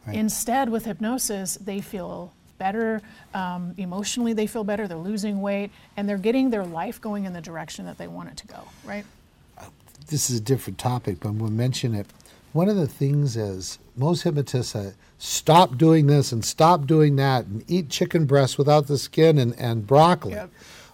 Right. 0.05 0.17
Instead, 0.17 0.71
with 0.71 0.85
hypnosis, 0.85 1.57
they 1.57 1.81
feel 1.81 2.33
better 2.59 3.03
um, 3.35 3.73
emotionally, 3.77 4.33
they 4.33 4.49
feel 4.49 4.65
better, 4.65 4.89
they're 4.89 4.99
losing 4.99 5.41
weight, 5.41 5.71
and 5.97 6.09
they're 6.09 6.19
getting 6.19 6.51
their 6.51 6.65
life 6.65 7.01
going 7.01 7.25
in 7.25 7.33
the 7.33 7.41
direction 7.41 7.87
that 7.87 7.99
they 7.99 8.09
want 8.09 8.31
it 8.31 8.37
to 8.39 8.47
go, 8.49 8.61
right? 8.85 9.05
This 10.09 10.31
is 10.31 10.39
a 10.39 10.43
different 10.43 10.79
topic, 10.79 11.21
but 11.21 11.29
I'm 11.29 11.39
going 11.39 11.51
to 11.51 11.57
mention 11.57 11.95
it. 11.95 12.07
One 12.53 12.69
of 12.69 12.77
the 12.77 12.87
things 12.87 13.37
is 13.37 13.79
most 13.97 14.23
hypnotists 14.23 14.73
say, 14.73 14.93
stop 15.19 15.77
doing 15.77 16.07
this 16.07 16.31
and 16.31 16.45
stop 16.45 16.87
doing 16.87 17.17
that 17.17 17.47
and 17.47 17.65
eat 17.69 17.89
chicken 17.89 18.27
breast 18.27 18.59
without 18.59 18.87
the 18.87 18.99
skin 18.99 19.39
and, 19.39 19.59
and 19.59 19.87
broccoli. 19.87 20.35
Yep. 20.35 20.51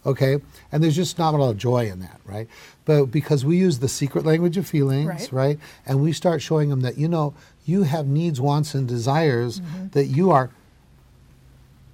Okay? 0.07 0.39
And 0.73 0.83
there's 0.83 0.97
just 0.97 1.19
not 1.19 1.35
a 1.35 1.37
lot 1.37 1.51
of 1.51 1.59
joy 1.59 1.91
in 1.91 2.01
that, 2.01 2.21
right? 2.25 2.49
But 2.87 3.07
because 3.07 3.45
we 3.45 3.59
use 3.59 3.81
the 3.81 3.89
secret 3.89 4.25
language 4.25 4.57
of 4.57 4.67
feelings, 4.67 5.07
right? 5.07 5.33
right? 5.33 5.59
And 5.85 6.01
we 6.01 6.13
start 6.13 6.41
showing 6.41 6.71
them 6.71 6.81
that, 6.81 6.97
you 6.97 7.09
know, 7.09 7.35
you 7.67 7.83
have 7.83 8.07
needs, 8.07 8.41
wants, 8.41 8.75
and 8.75 8.89
desires 8.89 9.61
mm-hmm. 9.61 9.89
that 9.89 10.07
you 10.07 10.31
are 10.31 10.51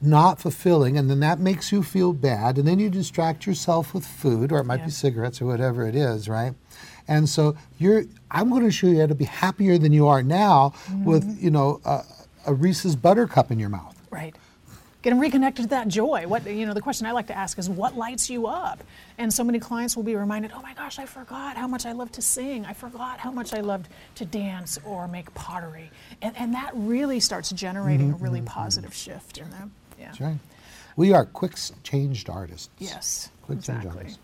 not 0.00 0.40
fulfilling, 0.40 0.98
and 0.98 1.08
then 1.10 1.20
that 1.20 1.38
makes 1.38 1.72
you 1.72 1.82
feel 1.82 2.12
bad, 2.12 2.58
and 2.58 2.68
then 2.68 2.78
you 2.78 2.90
distract 2.90 3.46
yourself 3.46 3.94
with 3.94 4.06
food, 4.06 4.52
or 4.52 4.58
it 4.58 4.64
might 4.64 4.80
yeah. 4.80 4.86
be 4.86 4.90
cigarettes 4.90 5.40
or 5.40 5.46
whatever 5.46 5.86
it 5.86 5.96
is, 5.96 6.28
right? 6.28 6.54
And 7.08 7.28
so 7.28 7.56
you're, 7.78 8.04
I'm 8.30 8.50
going 8.50 8.64
to 8.64 8.70
show 8.70 8.88
you 8.88 9.00
how 9.00 9.06
to 9.06 9.14
be 9.14 9.24
happier 9.24 9.78
than 9.78 9.92
you 9.92 10.06
are 10.08 10.22
now 10.22 10.74
mm-hmm. 10.86 11.04
with, 11.04 11.42
you 11.42 11.50
know, 11.50 11.80
a, 11.84 12.02
a 12.46 12.52
Reese's 12.52 12.96
Buttercup 12.96 13.50
in 13.50 13.58
your 13.58 13.68
mouth. 13.68 13.96
Right. 14.10 14.34
Get 15.02 15.10
them 15.10 15.20
reconnected 15.20 15.66
to 15.66 15.68
that 15.68 15.86
joy. 15.86 16.26
What 16.26 16.44
you 16.46 16.66
know, 16.66 16.74
the 16.74 16.80
question 16.80 17.06
I 17.06 17.12
like 17.12 17.28
to 17.28 17.36
ask 17.36 17.58
is, 17.60 17.70
what 17.70 17.96
lights 17.96 18.28
you 18.28 18.48
up? 18.48 18.82
And 19.18 19.32
so 19.32 19.44
many 19.44 19.60
clients 19.60 19.94
will 19.94 20.02
be 20.02 20.16
reminded, 20.16 20.50
oh 20.52 20.60
my 20.62 20.74
gosh, 20.74 20.98
I 20.98 21.06
forgot 21.06 21.56
how 21.56 21.68
much 21.68 21.86
I 21.86 21.92
love 21.92 22.10
to 22.12 22.22
sing. 22.22 22.66
I 22.66 22.72
forgot 22.72 23.20
how 23.20 23.30
much 23.30 23.54
I 23.54 23.60
loved 23.60 23.88
to 24.16 24.24
dance 24.24 24.80
or 24.84 25.06
make 25.06 25.32
pottery. 25.32 25.90
And, 26.22 26.36
and 26.36 26.54
that 26.54 26.72
really 26.74 27.20
starts 27.20 27.52
generating 27.52 28.12
mm-hmm, 28.12 28.20
a 28.20 28.26
really 28.26 28.40
mm-hmm. 28.40 28.48
positive 28.48 28.92
shift 28.92 29.38
in 29.38 29.48
them. 29.50 29.72
Yeah. 29.98 30.06
That's 30.06 30.20
right. 30.20 30.38
We 30.96 31.12
are 31.12 31.26
quick 31.26 31.54
changed 31.82 32.30
artists. 32.30 32.70
Yes. 32.78 33.30
Quick 33.42 33.58
exactly. 33.58 33.84
change 33.84 33.96
artists. 33.96 34.18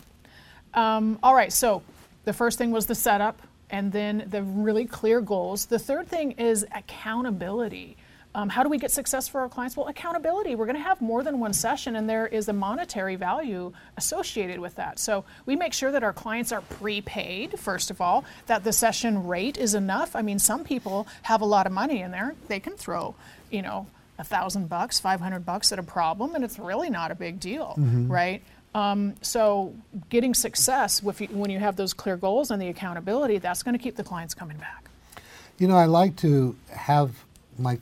Um, 0.75 1.19
all 1.23 1.35
right, 1.35 1.53
so 1.53 1.83
the 2.25 2.33
first 2.33 2.57
thing 2.59 2.71
was 2.71 2.87
the 2.87 2.95
setup, 2.95 3.43
and 3.69 3.93
then 3.93 4.27
the 4.31 4.43
really 4.43 4.87
clear 4.87 5.21
goals. 5.21 5.67
The 5.67 5.79
third 5.79 6.09
thing 6.09 6.33
is 6.33 6.65
accountability. 6.73 7.97
Um, 8.35 8.49
how 8.49 8.63
do 8.63 8.71
we 8.71 8.79
get 8.79 8.91
success 8.91 9.29
for 9.29 9.43
our 9.43 9.49
clients? 9.51 9.77
Well, 9.77 9.89
accountability. 9.89 10.55
We're 10.55 10.65
going 10.65 10.77
to 10.77 10.83
have 10.83 11.03
more 11.03 11.23
than 11.23 11.39
one 11.39 11.53
session, 11.53 11.97
and 11.97 12.09
there 12.09 12.27
is 12.27 12.49
a 12.49 12.53
monetary 12.55 13.17
value 13.17 13.73
associated 13.99 14.59
with 14.59 14.77
that. 14.77 14.99
So 14.99 15.25
we 15.45 15.55
make 15.55 15.75
sure 15.75 15.91
that 15.91 16.03
our 16.03 16.15
clients 16.15 16.51
are 16.51 16.63
prepaid, 16.63 17.59
first 17.59 17.91
of 17.91 18.01
all, 18.01 18.25
that 18.47 18.65
the 18.65 18.73
session 18.73 19.27
rate 19.27 19.59
is 19.59 19.75
enough. 19.75 20.17
I 20.17 20.23
mean, 20.23 20.39
some 20.39 20.65
people 20.65 21.07
have 21.23 21.43
a 21.43 21.45
lot 21.45 21.67
of 21.67 21.73
money 21.73 22.01
in 22.01 22.11
there, 22.11 22.35
they 22.49 22.61
can 22.61 22.75
throw, 22.75 23.15
you 23.51 23.61
know, 23.61 23.87
a 24.23 24.25
thousand 24.25 24.69
bucks, 24.69 25.01
500 25.01 25.45
bucks 25.45 25.73
at 25.73 25.81
a 25.81 25.83
problem, 25.83 26.37
and 26.37 26.45
it's 26.45 26.59
really 26.59 26.89
not 26.89 27.11
a 27.11 27.15
big 27.17 27.41
deal, 27.41 27.75
mm-hmm. 27.77 28.11
right? 28.11 28.41
Um, 28.73 29.17
so 29.21 29.75
getting 30.11 30.33
success 30.33 31.03
with, 31.03 31.19
when 31.33 31.51
you 31.51 31.59
have 31.59 31.75
those 31.75 31.93
clear 31.93 32.17
goals 32.17 32.53
and 32.53 32.63
the 32.63 32.69
accountability, 32.69 33.39
that's 33.39 33.65
going 33.65 33.77
to 33.77 33.83
keep 33.83 33.97
the 33.97 34.05
clients 34.05 34.33
coming 34.33 34.57
back. 34.59 34.89
You 35.59 35.67
know, 35.67 35.77
I 35.77 35.87
like 35.87 36.17
to 36.19 36.57
have 36.71 37.11
my 37.59 37.77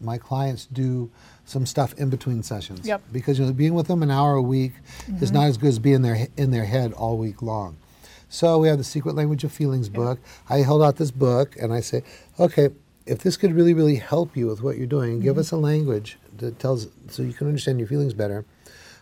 my 0.00 0.18
clients 0.18 0.66
do 0.66 1.10
some 1.46 1.66
stuff 1.66 1.94
in 1.94 2.10
between 2.10 2.42
sessions. 2.42 2.86
Yep. 2.86 3.02
Because 3.12 3.38
you 3.38 3.46
know, 3.46 3.52
being 3.52 3.74
with 3.74 3.88
them 3.88 4.02
an 4.02 4.10
hour 4.10 4.34
a 4.34 4.42
week 4.42 4.72
mm-hmm. 4.74 5.22
is 5.24 5.32
not 5.32 5.46
as 5.46 5.56
good 5.56 5.68
as 5.68 5.78
being 5.78 6.02
there 6.02 6.28
in 6.36 6.50
their 6.50 6.64
head 6.64 6.92
all 6.92 7.18
week 7.18 7.42
long. 7.42 7.76
So 8.28 8.58
we 8.58 8.68
have 8.68 8.78
the 8.78 8.84
Secret 8.84 9.14
Language 9.14 9.44
of 9.44 9.52
Feelings 9.52 9.88
book. 9.88 10.18
I 10.48 10.58
held 10.58 10.82
out 10.82 10.96
this 10.96 11.10
book 11.10 11.56
and 11.60 11.72
I 11.72 11.80
say, 11.80 12.02
okay, 12.38 12.70
if 13.06 13.20
this 13.20 13.36
could 13.36 13.54
really, 13.54 13.72
really 13.72 13.96
help 13.96 14.36
you 14.36 14.46
with 14.48 14.62
what 14.62 14.76
you're 14.76 14.86
doing, 14.86 15.14
mm-hmm. 15.14 15.22
give 15.22 15.38
us 15.38 15.52
a 15.52 15.56
language 15.56 16.18
that 16.38 16.58
tells 16.58 16.88
so 17.08 17.22
you 17.22 17.32
can 17.32 17.46
understand 17.46 17.78
your 17.78 17.88
feelings 17.88 18.14
better 18.14 18.44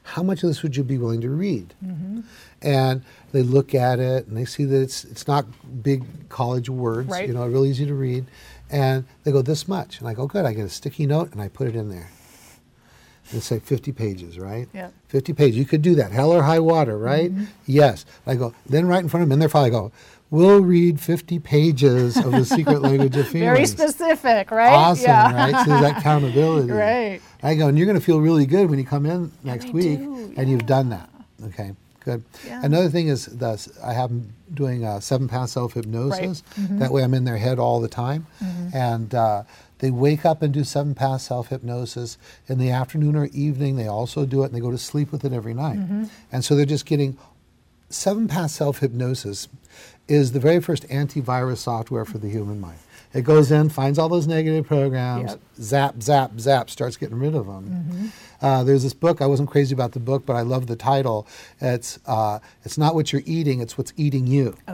how 0.05 0.23
much 0.23 0.43
of 0.43 0.51
this 0.51 0.63
would 0.63 0.77
you 0.77 0.85
be 0.85 0.99
willing 0.99 1.23
to 1.23 1.31
read? 1.31 1.75
Mm-hmm. 1.85 2.21
And 2.63 3.03
they 3.33 3.43
look 3.43 3.75
at 3.75 3.99
it 3.99 4.27
and 4.27 4.37
they 4.37 4.45
see 4.45 4.65
that 4.65 4.81
it's 4.81 5.05
it's 5.05 5.27
not 5.27 5.47
big 5.83 6.05
college 6.29 6.69
words, 6.69 7.09
right. 7.09 7.27
you 7.27 7.35
know, 7.35 7.47
really 7.47 7.71
easy 7.71 7.87
to 7.87 7.95
read. 7.95 8.27
And 8.71 9.07
they 9.25 9.33
go 9.33 9.43
this 9.43 9.67
much, 9.67 10.01
and 10.01 10.09
I 10.09 10.15
go 10.15 10.27
good. 10.27 10.45
I 10.45 10.53
get 10.53 10.65
a 10.65 10.69
sticky 10.69 11.07
note 11.07 11.33
and 11.33 11.41
I 11.41 11.49
put 11.49 11.69
it 11.69 11.75
in 11.75 11.89
there. 11.89 12.11
And 13.33 13.43
say 13.43 13.59
50 13.59 13.93
pages, 13.93 14.39
right? 14.39 14.69
Yeah. 14.75 14.91
50 15.09 15.33
pages. 15.33 15.57
You 15.57 15.65
could 15.65 15.83
do 15.83 15.95
that, 15.95 16.13
hell 16.13 16.31
or 16.31 16.43
high 16.43 16.61
water, 16.61 16.99
right? 16.99 17.33
Mm-hmm. 17.33 17.45
Yes. 17.67 18.05
I 18.27 18.35
go 18.35 18.55
then 18.67 18.87
right 18.87 19.03
in 19.03 19.09
front 19.09 19.23
of 19.23 19.29
them 19.29 19.35
in 19.35 19.39
their 19.41 19.49
file. 19.49 19.65
I 19.65 19.71
go 19.71 19.93
we'll 20.35 20.61
read 20.61 21.01
50 21.01 21.39
pages 21.39 22.17
of 22.17 22.33
the 22.33 22.45
secret 22.45 22.83
language 22.83 23.17
of 23.17 23.29
feelings. 23.29 23.57
Very 23.57 23.67
specific, 23.67 24.51
right? 24.51 24.73
Awesome, 24.73 25.05
yeah. 25.05 25.33
right? 25.33 25.65
So 25.65 25.71
there's 25.71 25.83
that 25.83 25.99
accountability. 25.99 26.73
right. 26.73 27.23
I 27.43 27.55
go, 27.55 27.69
and 27.69 27.79
you're 27.79 27.87
going 27.87 27.99
to 27.99 28.05
feel 28.05 28.21
really 28.21 28.47
good 28.47 28.69
when 28.69 28.79
you 28.79 28.85
come 28.85 29.07
in 29.07 29.31
next 29.45 29.69
week 29.71 29.99
do, 29.99 30.35
and 30.37 30.51
you've 30.51 30.67
done 30.67 30.89
that. 30.91 31.09
Okay, 31.47 31.73
good. 32.01 32.25
Yeah. 32.47 32.63
Another 32.65 32.89
thing 32.89 33.09
is 33.09 33.27
that 33.27 33.67
I 33.83 33.93
have 33.93 34.11
them 34.11 34.33
doing 34.53 34.85
a 34.85 35.01
seventh 35.01 35.31
path 35.31 35.51
self 35.51 35.75
hypnosis. 35.75 36.43
Right. 36.57 36.65
Mm-hmm. 36.65 36.79
That 36.79 36.91
way 36.91 37.05
I'm 37.05 37.15
in 37.15 37.25
their 37.25 37.37
head 37.37 37.59
all 37.59 37.81
the 37.81 37.89
time. 37.89 38.27
Mm-hmm. 38.43 38.77
And 38.77 39.15
uh, 39.15 39.43
they 39.85 39.91
wake 39.91 40.25
up 40.25 40.41
and 40.41 40.55
do 40.55 40.65
seventh 40.65 40.97
path 40.97 41.21
self 41.21 41.49
hypnosis. 41.49 42.17
In 42.49 42.59
the 42.59 42.71
afternoon 42.71 43.17
or 43.17 43.27
evening, 43.27 43.77
they 43.77 43.87
also 43.87 44.25
do 44.25 44.43
it 44.43 44.47
and 44.47 44.55
they 44.55 44.61
go 44.61 44.71
to 44.71 44.79
sleep 44.79 45.13
with 45.13 45.27
it 45.27 45.33
every 45.35 45.53
night. 45.53 45.77
Mm-hmm. 45.77 46.05
And 46.33 46.43
so 46.43 46.57
they're 46.57 46.65
just 46.65 46.87
getting 46.87 47.19
seventh 47.91 48.31
path 48.31 48.51
self 48.51 48.79
hypnosis 48.79 49.47
is 50.09 50.33
the 50.33 50.41
very 50.41 50.61
first 50.61 50.89
antivirus 50.89 51.59
software 51.59 52.07
for 52.07 52.17
the 52.17 52.31
human 52.31 52.63
mind. 52.63 52.79
It 53.13 53.23
goes 53.23 53.53
in, 53.53 53.69
finds 53.69 53.99
all 53.99 54.09
those 54.09 54.27
negative 54.27 54.67
programs, 54.67 55.33
yep. 55.33 55.41
zap, 55.61 56.03
zap, 56.03 56.33
zap, 56.41 56.69
starts 56.71 56.97
getting 56.97 57.19
rid 57.19 57.35
of 57.37 57.47
them. 57.47 57.69
Mm-hmm. 57.69 58.07
Uh, 58.45 58.65
there's 58.65 58.83
this 58.83 58.95
book. 58.95 59.21
I 59.21 59.27
wasn't 59.27 59.51
crazy 59.51 59.73
about 59.73 59.93
the 59.93 60.01
book, 60.01 60.27
but 60.27 60.35
I 60.35 60.41
love 60.41 60.67
the 60.67 60.77
title. 60.77 61.27
It's 61.61 62.01
uh, 62.07 62.41
it's 62.65 62.77
not 62.77 62.95
what 62.95 63.13
you're 63.13 63.23
eating; 63.25 63.61
it's 63.61 63.79
what's 63.79 63.93
eating 63.97 64.27
you. 64.27 64.57
Oh, 64.67 64.73
yeah. 64.73 64.73
Isn't 64.73 64.74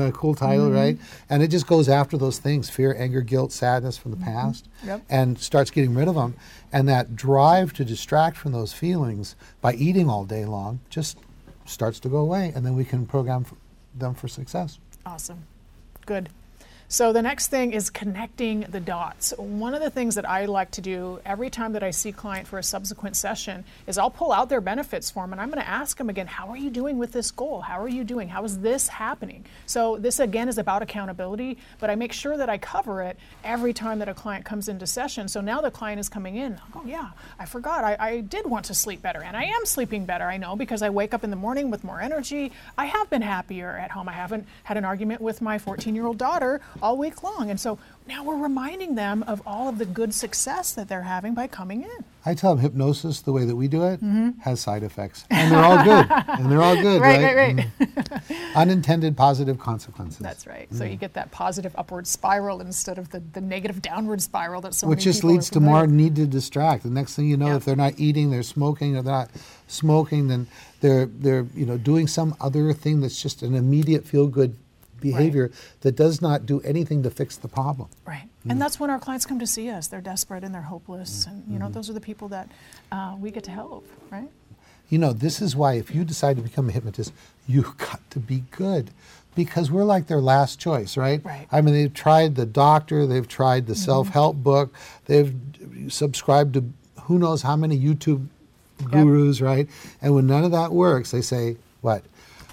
a 0.00 0.12
cool 0.12 0.34
title, 0.34 0.66
mm-hmm. 0.66 0.76
right? 0.76 0.98
And 1.28 1.42
it 1.42 1.48
just 1.48 1.66
goes 1.66 1.88
after 1.88 2.16
those 2.16 2.38
things: 2.38 2.70
fear, 2.70 2.94
anger, 2.98 3.20
guilt, 3.20 3.52
sadness 3.52 3.96
from 3.96 4.10
the 4.10 4.16
mm-hmm. 4.16 4.26
past, 4.26 4.68
yep. 4.84 5.02
and 5.08 5.38
starts 5.38 5.70
getting 5.70 5.94
rid 5.94 6.08
of 6.08 6.14
them. 6.14 6.34
And 6.72 6.88
that 6.88 7.14
drive 7.14 7.72
to 7.74 7.84
distract 7.84 8.36
from 8.36 8.52
those 8.52 8.72
feelings 8.72 9.36
by 9.60 9.74
eating 9.74 10.08
all 10.08 10.24
day 10.24 10.44
long 10.44 10.80
just 10.88 11.18
starts 11.64 12.00
to 12.00 12.08
go 12.08 12.18
away, 12.18 12.52
and 12.54 12.64
then 12.64 12.74
we 12.74 12.84
can 12.84 13.06
program 13.06 13.46
them 13.94 14.14
for 14.14 14.28
success. 14.28 14.78
Awesome. 15.04 15.44
Good. 16.06 16.28
So 16.92 17.14
the 17.14 17.22
next 17.22 17.48
thing 17.48 17.72
is 17.72 17.88
connecting 17.88 18.66
the 18.68 18.78
dots. 18.78 19.32
One 19.38 19.72
of 19.72 19.80
the 19.80 19.88
things 19.88 20.16
that 20.16 20.28
I 20.28 20.44
like 20.44 20.72
to 20.72 20.82
do 20.82 21.20
every 21.24 21.48
time 21.48 21.72
that 21.72 21.82
I 21.82 21.90
see 21.90 22.12
client 22.12 22.46
for 22.46 22.58
a 22.58 22.62
subsequent 22.62 23.16
session 23.16 23.64
is 23.86 23.96
I'll 23.96 24.10
pull 24.10 24.30
out 24.30 24.50
their 24.50 24.60
benefits 24.60 25.10
form 25.10 25.32
and 25.32 25.40
I'm 25.40 25.48
going 25.48 25.62
to 25.62 25.66
ask 25.66 25.96
them 25.96 26.10
again, 26.10 26.26
how 26.26 26.50
are 26.50 26.56
you 26.58 26.68
doing 26.68 26.98
with 26.98 27.12
this 27.12 27.30
goal? 27.30 27.62
How 27.62 27.80
are 27.80 27.88
you 27.88 28.04
doing? 28.04 28.28
How 28.28 28.44
is 28.44 28.58
this 28.58 28.88
happening? 28.88 29.46
So 29.64 29.96
this 29.96 30.20
again 30.20 30.50
is 30.50 30.58
about 30.58 30.82
accountability, 30.82 31.56
but 31.80 31.88
I 31.88 31.94
make 31.94 32.12
sure 32.12 32.36
that 32.36 32.50
I 32.50 32.58
cover 32.58 33.00
it 33.00 33.16
every 33.42 33.72
time 33.72 34.00
that 34.00 34.10
a 34.10 34.14
client 34.14 34.44
comes 34.44 34.68
into 34.68 34.86
session. 34.86 35.28
So 35.28 35.40
now 35.40 35.62
the 35.62 35.70
client 35.70 35.98
is 35.98 36.10
coming 36.10 36.36
in, 36.36 36.60
oh 36.74 36.82
yeah, 36.84 37.12
I 37.38 37.46
forgot. 37.46 37.84
I, 37.84 37.96
I 37.98 38.20
did 38.20 38.44
want 38.44 38.66
to 38.66 38.74
sleep 38.74 39.00
better 39.00 39.22
and 39.22 39.34
I 39.34 39.44
am 39.44 39.64
sleeping 39.64 40.04
better. 40.04 40.24
I 40.24 40.36
know 40.36 40.56
because 40.56 40.82
I 40.82 40.90
wake 40.90 41.14
up 41.14 41.24
in 41.24 41.30
the 41.30 41.36
morning 41.36 41.70
with 41.70 41.84
more 41.84 42.02
energy. 42.02 42.52
I 42.76 42.84
have 42.84 43.08
been 43.08 43.22
happier 43.22 43.78
at 43.78 43.90
home. 43.90 44.10
I 44.10 44.12
haven't 44.12 44.46
had 44.64 44.76
an 44.76 44.84
argument 44.84 45.22
with 45.22 45.40
my 45.40 45.56
14 45.56 45.94
year 45.94 46.04
old 46.04 46.18
daughter 46.18 46.60
all 46.82 46.98
week 46.98 47.22
long. 47.22 47.50
And 47.50 47.58
so 47.58 47.78
now 48.06 48.24
we're 48.24 48.36
reminding 48.36 48.96
them 48.96 49.22
of 49.24 49.40
all 49.46 49.68
of 49.68 49.78
the 49.78 49.86
good 49.86 50.12
success 50.12 50.72
that 50.72 50.88
they're 50.88 51.02
having 51.02 51.34
by 51.34 51.46
coming 51.46 51.82
in. 51.82 52.04
I 52.26 52.34
tell 52.34 52.54
them 52.54 52.62
hypnosis, 52.62 53.20
the 53.20 53.32
way 53.32 53.44
that 53.44 53.56
we 53.56 53.68
do 53.68 53.84
it, 53.84 53.96
mm-hmm. 53.96 54.38
has 54.40 54.60
side 54.60 54.82
effects, 54.82 55.24
and 55.30 55.50
they're 55.50 55.62
all 55.62 55.82
good. 55.82 56.06
and 56.28 56.50
they're 56.50 56.62
all 56.62 56.80
good, 56.80 57.00
right? 57.00 57.20
Right, 57.22 57.36
right, 57.36 57.56
right. 57.56 57.68
Mm. 57.80 58.54
Unintended 58.54 59.16
positive 59.16 59.58
consequences. 59.58 60.18
That's 60.18 60.46
right. 60.46 60.70
Mm. 60.70 60.78
So 60.78 60.84
you 60.84 60.96
get 60.96 61.14
that 61.14 61.32
positive 61.32 61.74
upward 61.76 62.06
spiral 62.06 62.60
instead 62.60 62.98
of 62.98 63.10
the, 63.10 63.20
the 63.32 63.40
negative 63.40 63.82
downward 63.82 64.22
spiral 64.22 64.60
that 64.60 64.74
so 64.74 64.86
Which 64.86 65.02
just 65.02 65.24
leads 65.24 65.50
to 65.50 65.60
more 65.60 65.86
need 65.86 66.14
to 66.16 66.26
distract. 66.26 66.84
The 66.84 66.90
next 66.90 67.16
thing 67.16 67.28
you 67.28 67.36
know, 67.36 67.48
Yeah. 67.48 67.56
if 67.56 67.64
they're 67.64 67.74
not 67.74 67.94
eating, 67.98 68.30
they're 68.30 68.44
smoking, 68.44 68.96
or 68.96 69.02
they're 69.02 69.12
not 69.12 69.30
smoking, 69.66 70.28
then 70.28 70.46
they're 70.80 71.06
they're 71.06 71.46
you 71.54 71.66
know 71.66 71.78
doing 71.78 72.06
some 72.06 72.36
other 72.40 72.72
thing 72.72 73.00
that's 73.00 73.20
just 73.20 73.42
an 73.42 73.54
immediate 73.54 74.04
feel 74.04 74.26
good 74.26 74.56
behavior 75.02 75.50
that 75.82 75.96
does 75.96 76.22
not 76.22 76.46
do 76.46 76.60
anything 76.62 77.02
to 77.02 77.10
fix 77.10 77.36
the 77.36 77.48
problem. 77.48 77.88
Right. 78.06 78.28
And 78.48 78.60
that's 78.60 78.80
when 78.80 78.88
our 78.90 78.98
clients 78.98 79.26
come 79.26 79.38
to 79.40 79.46
see 79.46 79.68
us. 79.68 79.88
They're 79.88 80.00
desperate 80.00 80.42
and 80.44 80.54
they're 80.54 80.62
hopeless. 80.62 81.26
And, 81.26 81.44
you 81.52 81.58
know, 81.58 81.66
Mm-hmm. 81.66 81.74
those 81.74 81.90
are 81.90 81.92
the 81.92 82.00
people 82.00 82.28
that 82.28 82.48
uh, 82.90 83.14
we 83.20 83.30
get 83.30 83.44
to 83.44 83.50
help, 83.50 83.86
right? 84.10 84.28
You 84.88 84.98
know, 84.98 85.12
this 85.12 85.40
is 85.42 85.54
why 85.56 85.74
if 85.74 85.94
you 85.94 86.04
decide 86.04 86.36
to 86.36 86.42
become 86.42 86.68
a 86.68 86.72
hypnotist, 86.72 87.12
you've 87.46 87.76
got 87.78 88.00
to 88.10 88.18
be 88.18 88.44
good. 88.50 88.90
Because 89.34 89.70
we're 89.70 89.84
like 89.84 90.08
their 90.08 90.20
last 90.20 90.58
choice, 90.60 90.96
right? 90.98 91.24
Right. 91.24 91.46
I 91.50 91.62
mean, 91.62 91.72
they've 91.74 91.94
tried 91.94 92.34
the 92.34 92.44
doctor, 92.44 93.06
they've 93.06 93.26
tried 93.26 93.66
the 93.66 93.74
self 93.74 94.08
help 94.08 94.36
book, 94.36 94.74
they've 95.06 95.34
subscribed 95.88 96.52
to 96.54 96.64
who 97.04 97.18
knows 97.18 97.40
how 97.40 97.56
many 97.56 97.78
YouTube 97.78 98.26
gurus, 98.90 99.40
right? 99.40 99.68
And 100.02 100.14
when 100.14 100.26
none 100.26 100.44
of 100.44 100.50
that 100.50 100.72
works, 100.72 101.12
they 101.12 101.22
say, 101.22 101.56
what? 101.80 102.04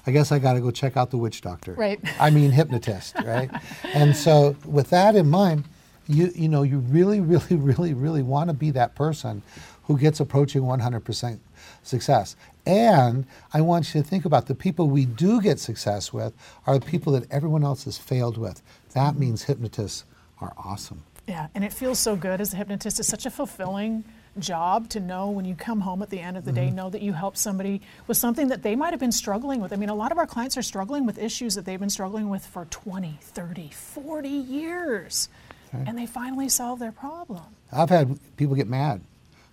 I 0.06 0.12
guess 0.12 0.32
I 0.32 0.40
got 0.40 0.54
to 0.54 0.62
go 0.62 0.72
check 0.72 0.98
out 0.98 1.12
the 1.12 1.18
witch 1.18 1.42
doctor. 1.42 1.74
Right. 1.74 2.00
I 2.20 2.30
mean, 2.30 2.52
hypnotist, 2.52 3.16
right? 3.24 3.50
and 3.94 4.16
so, 4.16 4.56
with 4.66 4.90
that 4.90 5.16
in 5.16 5.30
mind, 5.30 5.66
you 6.08 6.32
you 6.36 6.50
know, 6.50 6.64
you 6.64 6.80
really, 6.80 7.20
really, 7.20 7.56
really, 7.56 7.94
really 7.94 8.24
want 8.24 8.50
to 8.50 8.54
be 8.54 8.72
that 8.72 8.96
person 8.96 9.42
who 9.84 9.98
gets 9.98 10.20
approaching 10.20 10.62
100% 10.62 11.40
success. 11.82 12.36
And 12.68 13.26
I 13.54 13.62
want 13.62 13.94
you 13.96 14.04
to 14.04 14.08
think 14.08 14.24
about 14.24 14.46
the 14.46 14.54
people 14.54 14.88
we 14.88 15.06
do 15.06 15.42
get 15.42 15.60
success 15.60 16.14
with 16.14 16.34
are 16.68 16.78
the 16.78 16.86
people 16.86 17.14
that 17.14 17.30
everyone 17.32 17.64
else 17.64 17.86
has 17.86 17.98
failed 17.98 18.38
with. 18.38 18.62
That 18.94 19.12
mm-hmm. 19.12 19.20
means 19.20 19.44
hypnotists 19.44 20.06
are 20.40 20.54
awesome. 20.58 21.02
Yeah. 21.28 21.48
And 21.56 21.64
it 21.64 21.74
feels 21.74 21.98
so 21.98 22.16
good 22.16 22.40
as 22.40 22.54
a 22.54 22.58
hypnotist. 22.58 23.00
It's 23.00 23.10
such 23.10 23.26
a 23.26 23.32
fulfilling 23.32 24.04
job 24.40 24.90
to 24.90 25.00
know 25.00 25.30
when 25.30 25.46
you 25.46 25.56
come 25.56 25.82
home 25.82 26.02
at 26.02 26.10
the 26.10 26.20
end 26.20 26.38
of 26.38 26.46
the 26.46 26.52
day, 26.52 26.70
know 26.72 26.90
that 26.90 27.02
you 27.02 27.14
helped 27.14 27.38
somebody 27.38 27.82
with 28.08 28.18
something 28.18 28.48
that 28.50 28.64
they 28.64 28.76
might 28.76 28.92
have 28.92 29.00
been 29.00 29.12
struggling 29.12 29.62
with. 29.62 29.72
I 29.74 29.76
mean, 29.76 29.90
a 29.90 29.96
lot 29.96 30.12
of 30.12 30.18
our 30.18 30.28
clients 30.28 30.58
are 30.58 30.62
struggling 30.62 31.06
with 31.06 31.18
issues 31.18 31.56
that 31.56 31.66
they've 31.66 31.80
been 31.80 31.90
struggling 31.90 32.30
with 32.30 32.46
for 32.46 32.66
20, 32.66 33.18
30, 33.22 33.70
40 33.70 34.30
years. 34.30 35.30
And 35.72 35.98
they 35.98 36.08
finally 36.08 36.50
solve 36.50 36.80
their 36.80 36.92
problem. 36.92 37.44
I've 37.72 37.90
had 37.92 38.18
people 38.38 38.56
get 38.56 38.68
mad. 38.68 39.02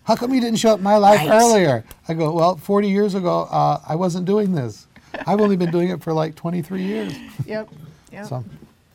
How 0.04 0.16
come 0.16 0.32
you 0.32 0.40
didn't 0.40 0.58
show 0.58 0.70
up 0.70 0.78
in 0.78 0.84
my 0.84 0.96
life 0.96 1.18
Right. 1.28 1.42
earlier? 1.42 1.84
I 2.08 2.14
go, 2.14 2.32
well, 2.32 2.56
40 2.56 2.88
years 2.88 3.14
ago, 3.14 3.46
uh, 3.50 3.80
I 3.86 3.96
wasn't 3.96 4.24
doing 4.24 4.52
this. 4.54 4.86
I've 5.26 5.40
only 5.40 5.56
been 5.56 5.70
doing 5.70 5.90
it 5.90 6.02
for 6.02 6.12
like 6.12 6.34
23 6.34 6.82
years. 6.82 7.12
Yep. 7.44 7.68
Yep. 8.12 8.26
So 8.26 8.44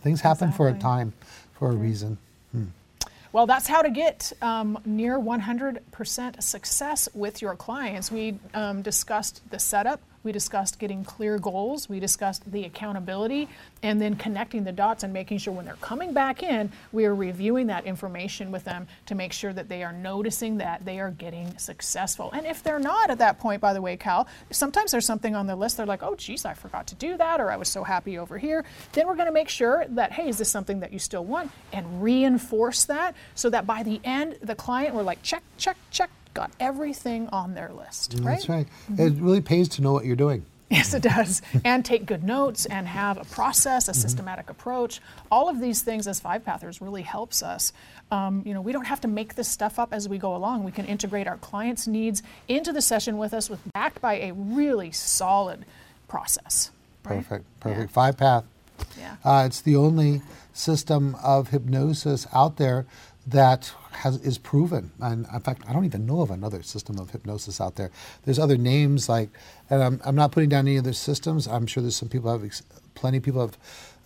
things 0.01 0.21
happen 0.21 0.51
for 0.53 0.67
a 0.69 0.73
time, 0.73 1.13
for 1.53 1.69
a 1.69 1.75
reason. 1.75 2.17
Well, 3.33 3.47
that's 3.47 3.67
how 3.67 3.81
to 3.81 3.89
get 3.89 4.33
um, 4.41 4.77
near 4.83 5.17
100% 5.17 6.43
success 6.43 7.07
with 7.13 7.41
your 7.41 7.55
clients. 7.55 8.11
We 8.11 8.37
um, 8.53 8.81
discussed 8.81 9.41
the 9.49 9.57
setup, 9.57 10.01
we 10.23 10.31
discussed 10.31 10.79
getting 10.79 11.03
clear 11.03 11.37
goals, 11.37 11.89
we 11.89 11.99
discussed 11.99 12.51
the 12.51 12.65
accountability, 12.65 13.47
and 13.83 14.01
then 14.01 14.15
connecting 14.15 14.63
the 14.63 14.71
dots 14.71 15.03
and 15.03 15.11
making 15.11 15.39
sure 15.39 15.53
when 15.53 15.65
they're 15.65 15.75
coming 15.75 16.13
back 16.13 16.43
in, 16.43 16.71
we 16.91 17.05
are 17.05 17.15
reviewing 17.15 17.67
that 17.67 17.85
information 17.85 18.51
with 18.51 18.63
them 18.63 18.87
to 19.05 19.15
make 19.15 19.33
sure 19.33 19.53
that 19.53 19.69
they 19.69 19.83
are 19.83 19.93
noticing 19.93 20.57
that 20.57 20.85
they 20.85 20.99
are 20.99 21.11
getting 21.11 21.57
successful. 21.57 22.29
And 22.33 22.45
if 22.45 22.63
they're 22.63 22.79
not 22.79 23.09
at 23.09 23.17
that 23.19 23.39
point, 23.39 23.61
by 23.61 23.73
the 23.73 23.81
way, 23.81 23.97
Cal, 23.97 24.27
sometimes 24.51 24.91
there's 24.91 25.05
something 25.05 25.35
on 25.35 25.47
their 25.47 25.55
list, 25.55 25.77
they're 25.77 25.85
like, 25.85 26.03
oh, 26.03 26.15
geez, 26.15 26.45
I 26.45 26.53
forgot 26.53 26.87
to 26.87 26.95
do 26.95 27.17
that, 27.17 27.39
or 27.39 27.51
I 27.51 27.57
was 27.57 27.69
so 27.69 27.83
happy 27.83 28.17
over 28.17 28.37
here. 28.37 28.63
Then 28.93 29.07
we're 29.07 29.15
going 29.15 29.27
to 29.27 29.33
make 29.33 29.49
sure 29.49 29.85
that, 29.89 30.11
hey, 30.11 30.29
is 30.29 30.37
this 30.37 30.49
something 30.49 30.79
that 30.81 30.93
you 30.93 30.99
still 30.99 31.25
want? 31.25 31.51
And 31.73 32.03
reinforce 32.03 32.85
that 32.85 33.15
so 33.35 33.49
that 33.49 33.65
by 33.65 33.83
the 33.83 33.99
end, 34.03 34.37
the 34.41 34.55
client, 34.55 34.93
we're 34.95 35.03
like, 35.03 35.23
check, 35.23 35.43
check, 35.57 35.77
check, 35.89 36.09
got 36.33 36.51
everything 36.59 37.27
on 37.29 37.53
their 37.53 37.71
list, 37.73 38.15
right? 38.21 38.35
That's 38.35 38.49
right. 38.49 38.67
It 38.97 39.13
really 39.13 39.41
pays 39.41 39.67
to 39.69 39.81
know 39.81 39.93
what 39.93 40.05
you're 40.05 40.15
doing. 40.15 40.45
Yes, 40.69 40.93
it 40.93 41.03
does. 41.03 41.41
and 41.65 41.83
take 41.83 42.05
good 42.05 42.23
notes 42.23 42.65
and 42.65 42.87
have 42.87 43.17
a 43.17 43.25
process, 43.25 43.89
a 43.89 43.93
systematic 43.93 44.49
approach. 44.49 45.01
All 45.29 45.49
of 45.49 45.59
these 45.59 45.81
things 45.81 46.07
as 46.07 46.21
five 46.21 46.45
pathers 46.45 46.79
really 46.79 47.01
helps 47.01 47.43
us. 47.43 47.73
Um, 48.09 48.41
you 48.45 48.53
know, 48.53 48.61
we 48.61 48.71
don't 48.71 48.85
have 48.85 49.01
to 49.01 49.09
make 49.09 49.35
this 49.35 49.49
stuff 49.49 49.79
up 49.79 49.91
as 49.91 50.07
we 50.07 50.17
go 50.17 50.33
along. 50.33 50.63
We 50.63 50.71
can 50.71 50.85
integrate 50.85 51.27
our 51.27 51.35
clients' 51.37 51.87
needs 51.87 52.23
into 52.47 52.71
the 52.71 52.81
session 52.81 53.17
with 53.17 53.33
us, 53.33 53.49
with 53.49 53.59
backed 53.73 53.99
by 53.99 54.19
a 54.21 54.31
really 54.31 54.91
solid 54.91 55.65
process. 56.07 56.71
right? 57.03 57.17
Perfect, 57.17 57.45
perfect. 57.59 57.91
Five 57.91 58.15
path. 58.15 58.45
Yeah. 58.97 59.17
Uh, 59.25 59.43
it's 59.45 59.59
the 59.59 59.75
only 59.75 60.21
system 60.53 61.15
of 61.21 61.49
hypnosis 61.49 62.27
out 62.33 62.55
there 62.55 62.85
that 63.31 63.73
has 63.91 64.17
is 64.21 64.37
proven. 64.37 64.91
And 64.99 65.25
in 65.33 65.39
fact, 65.41 65.63
I 65.67 65.73
don't 65.73 65.85
even 65.85 66.05
know 66.05 66.21
of 66.21 66.31
another 66.31 66.63
system 66.63 66.97
of 66.99 67.11
hypnosis 67.11 67.59
out 67.59 67.75
there. 67.75 67.91
There's 68.25 68.39
other 68.39 68.57
names 68.57 69.09
like, 69.09 69.29
and 69.69 69.83
I'm, 69.83 70.01
I'm 70.05 70.15
not 70.15 70.31
putting 70.31 70.49
down 70.49 70.67
any 70.67 70.77
other 70.77 70.93
systems. 70.93 71.47
I'm 71.47 71.67
sure 71.67 71.81
there's 71.81 71.95
some 71.95 72.09
people 72.09 72.31
have 72.31 72.43
ex- 72.43 72.63
plenty 72.95 73.17
of 73.17 73.23
people 73.23 73.41
have 73.41 73.57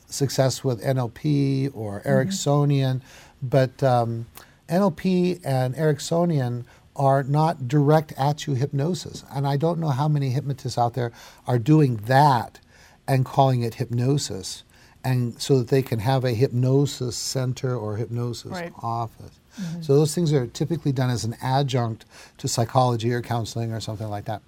success 0.08 0.64
with 0.64 0.84
NLP 0.84 1.72
or 1.76 2.02
Ericksonian, 2.02 3.02
but 3.42 3.82
um, 3.84 4.28
NLP 4.70 5.42
and 5.44 5.76
Ericksonian 5.76 6.66
are 6.96 7.24
not 7.24 7.68
direct 7.68 8.14
at 8.18 8.48
you 8.48 8.54
hypnosis. 8.54 9.24
And 9.32 9.48
I 9.48 9.58
don't 9.58 9.80
know 9.80 9.90
how 9.90 10.08
many 10.08 10.30
hypnotists 10.30 10.78
out 10.78 10.94
there 10.94 11.12
are 11.48 11.60
doing 11.60 11.98
that 12.06 12.60
and 13.08 13.26
calling 13.26 13.62
it 13.64 13.76
hypnosis 13.76 14.64
and 15.06 15.40
so 15.42 15.60
that 15.60 15.68
they 15.70 15.82
can 15.82 16.00
have 16.00 16.26
a 16.26 16.32
hypnosis 16.32 17.16
center 17.16 17.78
or 17.78 17.96
hypnosis 17.98 18.52
Right. 18.52 18.74
office. 18.82 19.40
So 19.82 19.96
those 19.96 20.14
things 20.14 20.34
are 20.34 20.48
typically 20.48 20.92
done 20.92 21.10
as 21.10 21.24
an 21.24 21.38
adjunct 21.42 22.04
to 22.40 22.48
psychology 22.50 23.14
or 23.14 23.22
counseling 23.22 23.72
or 23.72 23.80
something 23.80 24.10
like 24.10 24.26
that. 24.26 24.42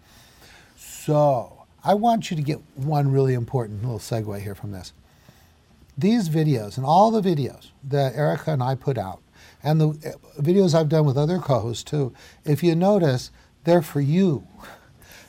So 0.77 1.63
I 1.83 1.93
want 1.93 2.29
you 2.29 2.35
to 2.35 2.43
get 2.43 2.59
one 2.75 3.11
really 3.11 3.33
important 3.33 3.83
little 3.83 3.99
segue 3.99 4.41
here 4.41 4.55
from 4.55 4.71
this. 4.71 4.91
These 5.97 6.27
videos 6.29 6.75
and 6.75 6.85
all 6.85 7.09
the 7.11 7.21
videos 7.21 7.67
that 7.87 8.15
Erica 8.15 8.51
and 8.51 8.61
I 8.61 8.75
put 8.75 8.97
out, 8.97 9.21
and 9.63 9.79
the 9.79 9.87
uh, 9.89 10.41
videos 10.41 10.75
I've 10.75 10.89
done 10.89 11.05
with 11.05 11.17
other 11.17 11.39
co-hosts 11.39 11.83
too, 11.83 12.13
if 12.43 12.61
you 12.61 12.75
notice, 12.75 13.31
they're 13.63 13.81
for 13.81 14.01
you. 14.01 14.45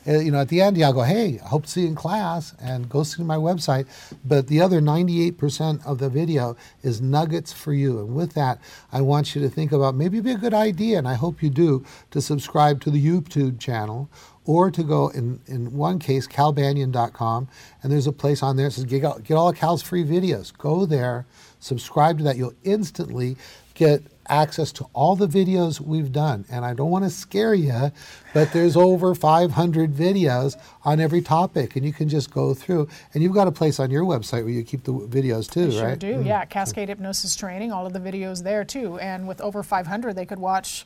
Uh, 0.07 0.19
You 0.19 0.31
know, 0.31 0.39
at 0.41 0.49
the 0.49 0.61
end, 0.61 0.77
yeah, 0.77 0.87
I'll 0.87 0.93
go, 0.93 1.03
hey, 1.03 1.39
I 1.43 1.47
hope 1.47 1.65
to 1.65 1.69
see 1.69 1.81
you 1.81 1.87
in 1.87 1.95
class, 1.95 2.53
and 2.61 2.89
go 2.89 3.03
see 3.03 3.23
my 3.23 3.35
website. 3.37 3.85
But 4.25 4.47
the 4.47 4.61
other 4.61 4.81
98% 4.81 5.85
of 5.85 5.99
the 5.99 6.09
video 6.09 6.55
is 6.83 7.01
nuggets 7.01 7.53
for 7.53 7.73
you. 7.73 7.99
And 7.99 8.15
with 8.15 8.33
that, 8.33 8.59
I 8.91 9.01
want 9.01 9.35
you 9.35 9.41
to 9.41 9.49
think 9.49 9.71
about 9.71 9.95
maybe 9.95 10.17
it'd 10.17 10.25
be 10.25 10.31
a 10.31 10.37
good 10.37 10.53
idea, 10.53 10.97
and 10.97 11.07
I 11.07 11.15
hope 11.15 11.43
you 11.43 11.49
do, 11.49 11.85
to 12.11 12.21
subscribe 12.21 12.81
to 12.81 12.91
the 12.91 13.03
YouTube 13.05 13.59
channel 13.59 14.09
or 14.45 14.71
to 14.71 14.83
go 14.83 15.09
in, 15.09 15.39
in 15.47 15.75
one 15.77 15.99
case, 15.99 16.27
calbanyan.com, 16.27 17.47
and 17.83 17.91
there's 17.91 18.07
a 18.07 18.11
place 18.11 18.41
on 18.41 18.57
there 18.57 18.67
that 18.67 18.71
says 18.71 18.85
get, 18.85 19.05
all- 19.05 19.19
get 19.19 19.35
all 19.35 19.53
Cal's 19.53 19.83
free 19.83 20.03
videos. 20.03 20.55
Go 20.57 20.85
there, 20.85 21.25
subscribe 21.59 22.17
to 22.17 22.23
that. 22.23 22.37
You'll 22.37 22.55
instantly 22.63 23.37
get 23.75 24.01
access 24.29 24.71
to 24.73 24.85
all 24.93 25.15
the 25.15 25.27
videos 25.27 25.81
we've 25.81 26.11
done. 26.11 26.45
And 26.49 26.63
I 26.63 26.73
don't 26.73 26.89
want 26.89 27.05
to 27.05 27.09
scare 27.09 27.53
you, 27.53 27.91
but 28.33 28.51
there's 28.53 28.77
over 28.77 29.15
500 29.15 29.93
videos 29.93 30.55
on 30.83 30.99
every 30.99 31.21
topic, 31.21 31.75
and 31.75 31.85
you 31.85 31.91
can 31.91 32.07
just 32.09 32.31
go 32.31 32.53
through. 32.53 32.87
And 33.13 33.23
you've 33.23 33.33
got 33.33 33.47
a 33.47 33.51
place 33.51 33.79
on 33.79 33.91
your 33.91 34.03
website 34.03 34.43
where 34.43 34.53
you 34.53 34.63
keep 34.63 34.83
the 34.83 34.93
videos 34.93 35.49
too, 35.51 35.67
They 35.67 35.71
sure 35.71 35.87
right? 35.87 35.99
do. 35.99 36.15
Mm. 36.15 36.25
Yeah, 36.25 36.45
Cascade 36.45 36.89
Hypnosis 36.89 37.35
Training, 37.35 37.71
all 37.71 37.85
of 37.85 37.93
the 37.93 37.99
videos 37.99 38.43
there 38.43 38.63
too. 38.63 38.99
And 38.99 39.27
with 39.27 39.41
over 39.41 39.63
500, 39.63 40.15
they 40.15 40.25
could 40.25 40.39
watch, 40.39 40.85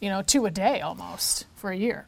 you 0.00 0.08
know, 0.08 0.22
two 0.22 0.46
a 0.46 0.50
day 0.50 0.80
almost 0.80 1.46
for 1.56 1.70
a 1.70 1.76
year. 1.76 2.06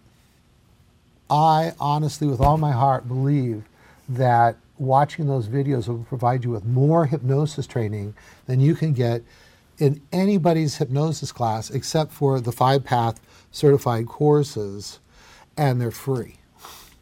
I 1.30 1.72
honestly, 1.80 2.26
with 2.26 2.40
all 2.40 2.58
my 2.58 2.72
heart, 2.72 3.08
believe 3.08 3.64
that 4.08 4.56
watching 4.78 5.26
those 5.26 5.48
videos 5.48 5.88
will 5.88 6.04
provide 6.04 6.44
you 6.44 6.50
with 6.50 6.64
more 6.64 7.06
hypnosis 7.06 7.66
training 7.66 8.14
than 8.46 8.60
you 8.60 8.74
can 8.74 8.92
get 8.92 9.22
in 9.82 10.00
anybody's 10.12 10.76
hypnosis 10.76 11.32
class 11.32 11.68
except 11.68 12.12
for 12.12 12.40
the 12.40 12.52
five 12.52 12.84
path 12.84 13.20
certified 13.50 14.06
courses, 14.06 15.00
and 15.56 15.80
they're 15.80 15.90
free. 15.90 16.36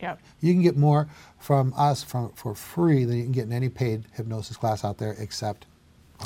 Yep. 0.00 0.18
You 0.40 0.54
can 0.54 0.62
get 0.62 0.78
more 0.78 1.06
from 1.38 1.74
us 1.76 2.02
from, 2.02 2.32
for 2.32 2.54
free 2.54 3.04
than 3.04 3.18
you 3.18 3.24
can 3.24 3.32
get 3.32 3.44
in 3.44 3.52
any 3.52 3.68
paid 3.68 4.04
hypnosis 4.14 4.56
class 4.56 4.82
out 4.82 4.96
there 4.96 5.14
except 5.18 5.66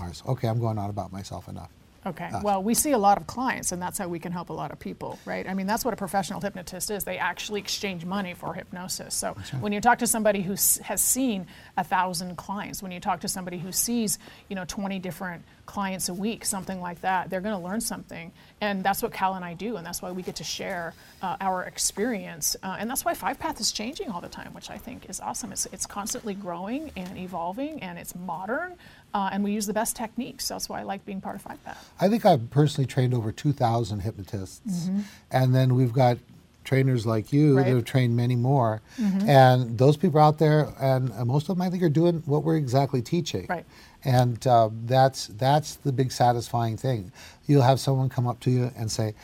ours. 0.00 0.22
Okay, 0.28 0.46
I'm 0.46 0.60
going 0.60 0.78
on 0.78 0.90
about 0.90 1.12
myself 1.12 1.48
enough. 1.48 1.70
Okay. 2.06 2.26
Us. 2.26 2.42
Well, 2.42 2.62
we 2.62 2.74
see 2.74 2.92
a 2.92 2.98
lot 2.98 3.18
of 3.18 3.26
clients, 3.26 3.72
and 3.72 3.80
that's 3.80 3.98
how 3.98 4.08
we 4.08 4.18
can 4.18 4.32
help 4.32 4.50
a 4.50 4.52
lot 4.52 4.70
of 4.72 4.78
people, 4.78 5.18
right? 5.24 5.48
I 5.48 5.54
mean, 5.54 5.66
that's 5.66 5.84
what 5.84 5.94
a 5.94 5.96
professional 5.96 6.40
hypnotist 6.40 6.90
is. 6.90 7.04
They 7.04 7.18
actually 7.18 7.60
exchange 7.60 8.04
money 8.04 8.34
for 8.34 8.52
hypnosis. 8.52 9.14
So 9.14 9.34
right. 9.36 9.62
when 9.62 9.72
you 9.72 9.80
talk 9.80 9.98
to 10.00 10.06
somebody 10.06 10.42
who 10.42 10.52
has 10.52 11.00
seen 11.00 11.46
a 11.76 11.84
thousand 11.84 12.36
clients, 12.36 12.82
when 12.82 12.92
you 12.92 13.00
talk 13.00 13.20
to 13.20 13.28
somebody 13.28 13.58
who 13.58 13.72
sees, 13.72 14.18
you 14.48 14.56
know, 14.56 14.64
20 14.66 14.98
different 14.98 15.44
clients 15.66 16.08
a 16.08 16.14
week, 16.14 16.44
something 16.44 16.80
like 16.80 17.00
that, 17.00 17.30
they're 17.30 17.40
going 17.40 17.56
to 17.56 17.66
learn 17.66 17.80
something. 17.80 18.32
And 18.60 18.84
that's 18.84 19.02
what 19.02 19.12
Cal 19.12 19.34
and 19.34 19.44
I 19.44 19.54
do, 19.54 19.76
and 19.76 19.86
that's 19.86 20.02
why 20.02 20.12
we 20.12 20.22
get 20.22 20.36
to 20.36 20.44
share 20.44 20.94
uh, 21.22 21.36
our 21.40 21.64
experience. 21.64 22.56
Uh, 22.62 22.76
and 22.78 22.88
that's 22.88 23.04
why 23.04 23.14
Five 23.14 23.38
Path 23.38 23.60
is 23.60 23.72
changing 23.72 24.10
all 24.10 24.20
the 24.20 24.28
time, 24.28 24.52
which 24.52 24.70
I 24.70 24.76
think 24.76 25.08
is 25.08 25.20
awesome. 25.20 25.52
It's, 25.52 25.66
it's 25.66 25.86
constantly 25.86 26.34
growing 26.34 26.90
and 26.96 27.16
evolving, 27.16 27.82
and 27.82 27.98
it's 27.98 28.14
modern. 28.14 28.76
Uh, 29.14 29.30
and 29.32 29.44
we 29.44 29.52
use 29.52 29.66
the 29.66 29.72
best 29.72 29.94
techniques. 29.94 30.48
That's 30.48 30.68
why 30.68 30.80
I 30.80 30.82
like 30.82 31.06
being 31.06 31.20
part 31.20 31.36
of 31.36 31.42
Five 31.42 31.62
Path. 31.64 31.92
I 32.00 32.08
think 32.08 32.26
I've 32.26 32.50
personally 32.50 32.86
trained 32.86 33.14
over 33.14 33.30
2,000 33.30 34.00
hypnotists. 34.00 34.86
Mm-hmm. 34.86 35.00
And 35.30 35.54
then 35.54 35.76
we've 35.76 35.92
got 35.92 36.18
trainers 36.64 37.06
like 37.06 37.32
you 37.32 37.56
right. 37.56 37.64
that 37.64 37.70
have 37.72 37.84
trained 37.84 38.16
many 38.16 38.34
more. 38.34 38.82
Mm-hmm. 39.00 39.28
And 39.28 39.78
those 39.78 39.96
people 39.96 40.18
out 40.18 40.38
there, 40.38 40.72
and 40.80 41.14
most 41.26 41.48
of 41.48 41.56
them 41.56 41.62
I 41.62 41.70
think 41.70 41.84
are 41.84 41.88
doing 41.88 42.24
what 42.26 42.42
we're 42.42 42.56
exactly 42.56 43.02
teaching. 43.02 43.46
Right. 43.48 43.64
And 44.02 44.44
uh, 44.48 44.70
that's, 44.84 45.28
that's 45.28 45.76
the 45.76 45.92
big 45.92 46.10
satisfying 46.10 46.76
thing. 46.76 47.12
You'll 47.46 47.62
have 47.62 47.78
someone 47.78 48.08
come 48.08 48.26
up 48.26 48.40
to 48.40 48.50
you 48.50 48.72
and 48.76 48.90
say, 48.90 49.14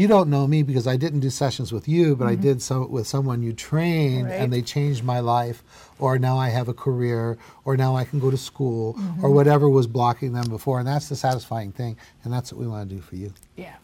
you 0.00 0.08
don't 0.08 0.30
know 0.30 0.46
me 0.46 0.62
because 0.62 0.86
I 0.86 0.96
didn't 0.96 1.20
do 1.20 1.28
sessions 1.28 1.72
with 1.72 1.86
you, 1.86 2.16
but 2.16 2.24
mm-hmm. 2.24 2.32
I 2.32 2.36
did 2.36 2.62
so 2.62 2.86
with 2.86 3.06
someone 3.06 3.42
you 3.42 3.52
trained 3.52 4.28
right. 4.28 4.40
and 4.40 4.50
they 4.50 4.62
changed 4.62 5.04
my 5.04 5.20
life, 5.20 5.62
or 5.98 6.18
now 6.18 6.38
I 6.38 6.48
have 6.48 6.68
a 6.68 6.74
career, 6.74 7.36
or 7.66 7.76
now 7.76 7.96
I 7.96 8.04
can 8.04 8.18
go 8.18 8.30
to 8.30 8.38
school, 8.38 8.94
mm-hmm. 8.94 9.22
or 9.22 9.30
whatever 9.30 9.68
was 9.68 9.86
blocking 9.86 10.32
them 10.32 10.48
before. 10.48 10.78
And 10.78 10.88
that's 10.88 11.10
the 11.10 11.16
satisfying 11.16 11.72
thing, 11.72 11.98
and 12.24 12.32
that's 12.32 12.50
what 12.50 12.62
we 12.62 12.66
want 12.66 12.88
to 12.88 12.94
do 12.94 13.02
for 13.02 13.16
you. 13.16 13.34
Yeah. 13.56 13.74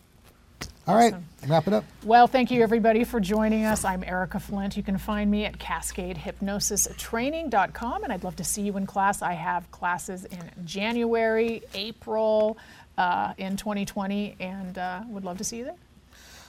All 0.87 0.95
right, 0.95 1.13
awesome. 1.13 1.27
wrap 1.49 1.67
it 1.67 1.75
up. 1.75 1.85
Well, 2.03 2.29
thank 2.29 2.51
you 2.51 2.63
everybody 2.63 3.05
for 3.05 3.21
joining 3.21 3.67
us. 3.67 3.85
I'm 3.85 4.03
Erica 4.03 4.41
Flint. 4.41 4.75
You 4.75 4.83
can 4.83 4.97
find 4.97 5.31
me 5.31 5.45
at 5.45 5.59
CascadeHypnosisTraining.com, 5.59 8.05
and 8.05 8.13
I'd 8.13 8.25
love 8.25 8.37
to 8.37 8.45
see 8.45 8.63
you 8.63 8.79
in 8.79 8.87
class. 8.87 9.21
I 9.21 9.35
have 9.35 9.71
classes 9.71 10.25
in 10.25 10.51
January, 10.65 11.63
April, 11.75 12.57
uh, 12.97 13.35
in 13.37 13.59
2020, 13.59 14.37
and 14.41 14.79
uh, 14.79 15.03
would 15.09 15.25
love 15.25 15.37
to 15.39 15.45
see 15.45 15.59
you 15.59 15.65
there. 15.65 15.75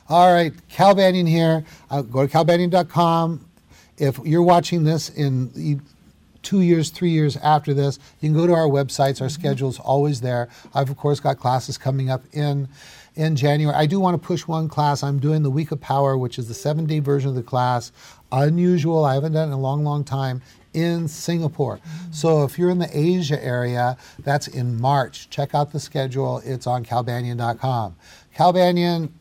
All 0.10 0.32
right, 0.32 0.54
Cal 0.70 0.96
Banyan 0.96 1.26
here. 1.26 1.66
Uh, 1.90 2.02
go 2.02 2.26
to 2.26 2.32
calbanyan.com. 2.32 3.46
If 3.98 4.20
you're 4.24 4.44
watching 4.44 4.84
this 4.84 5.10
in 5.10 5.82
two 6.44 6.62
years, 6.62 6.92
three 6.92 7.10
years 7.10 7.36
after 7.38 7.74
this, 7.74 8.00
you 8.22 8.30
can 8.30 8.38
go 8.38 8.48
to 8.48 8.54
our 8.54 8.68
websites. 8.68 9.20
Our 9.20 9.28
mm-hmm. 9.28 9.42
schedule's 9.42 9.80
always 9.80 10.22
there. 10.22 10.48
I've, 10.74 10.90
of 10.90 10.96
course, 10.96 11.20
got 11.20 11.40
classes 11.40 11.78
coming 11.78 12.10
up 12.10 12.24
in 12.32 12.70
in 13.16 13.36
January. 13.36 13.76
I 13.76 13.86
do 13.86 14.00
want 14.00 14.22
to 14.22 14.26
push 14.26 14.48
one 14.48 14.70
class. 14.70 15.04
I'm 15.04 15.20
doing 15.20 15.44
the 15.44 15.50
Week 15.50 15.72
of 15.72 15.82
Power, 15.82 16.18
which 16.18 16.40
is 16.40 16.48
the 16.48 16.54
seven 16.54 16.86
day 16.86 17.00
version 17.00 17.30
of 17.30 17.36
the 17.36 17.44
class. 17.44 17.92
Unusual. 18.32 19.04
I 19.04 19.16
haven't 19.16 19.34
done 19.34 19.50
it 19.50 19.52
in 19.52 19.58
a 19.58 19.60
long, 19.60 19.84
long 19.84 20.06
time 20.06 20.42
in 20.74 21.10
Singapore. 21.10 21.78
Mm-hmm. 21.78 22.12
So 22.12 22.44
if 22.44 22.58
you're 22.58 22.70
in 22.70 22.80
the 22.80 22.98
Asia 22.98 23.44
area, 23.44 23.98
that's 24.20 24.48
in 24.48 24.80
March. 24.80 25.30
Check 25.30 25.54
out 25.54 25.74
the 25.74 25.80
schedule. 25.82 26.42
It's 26.46 26.68
on 26.68 26.86
calbanyan.com. 26.86 27.96
Cal 28.34 28.54
Banyan 28.54 29.12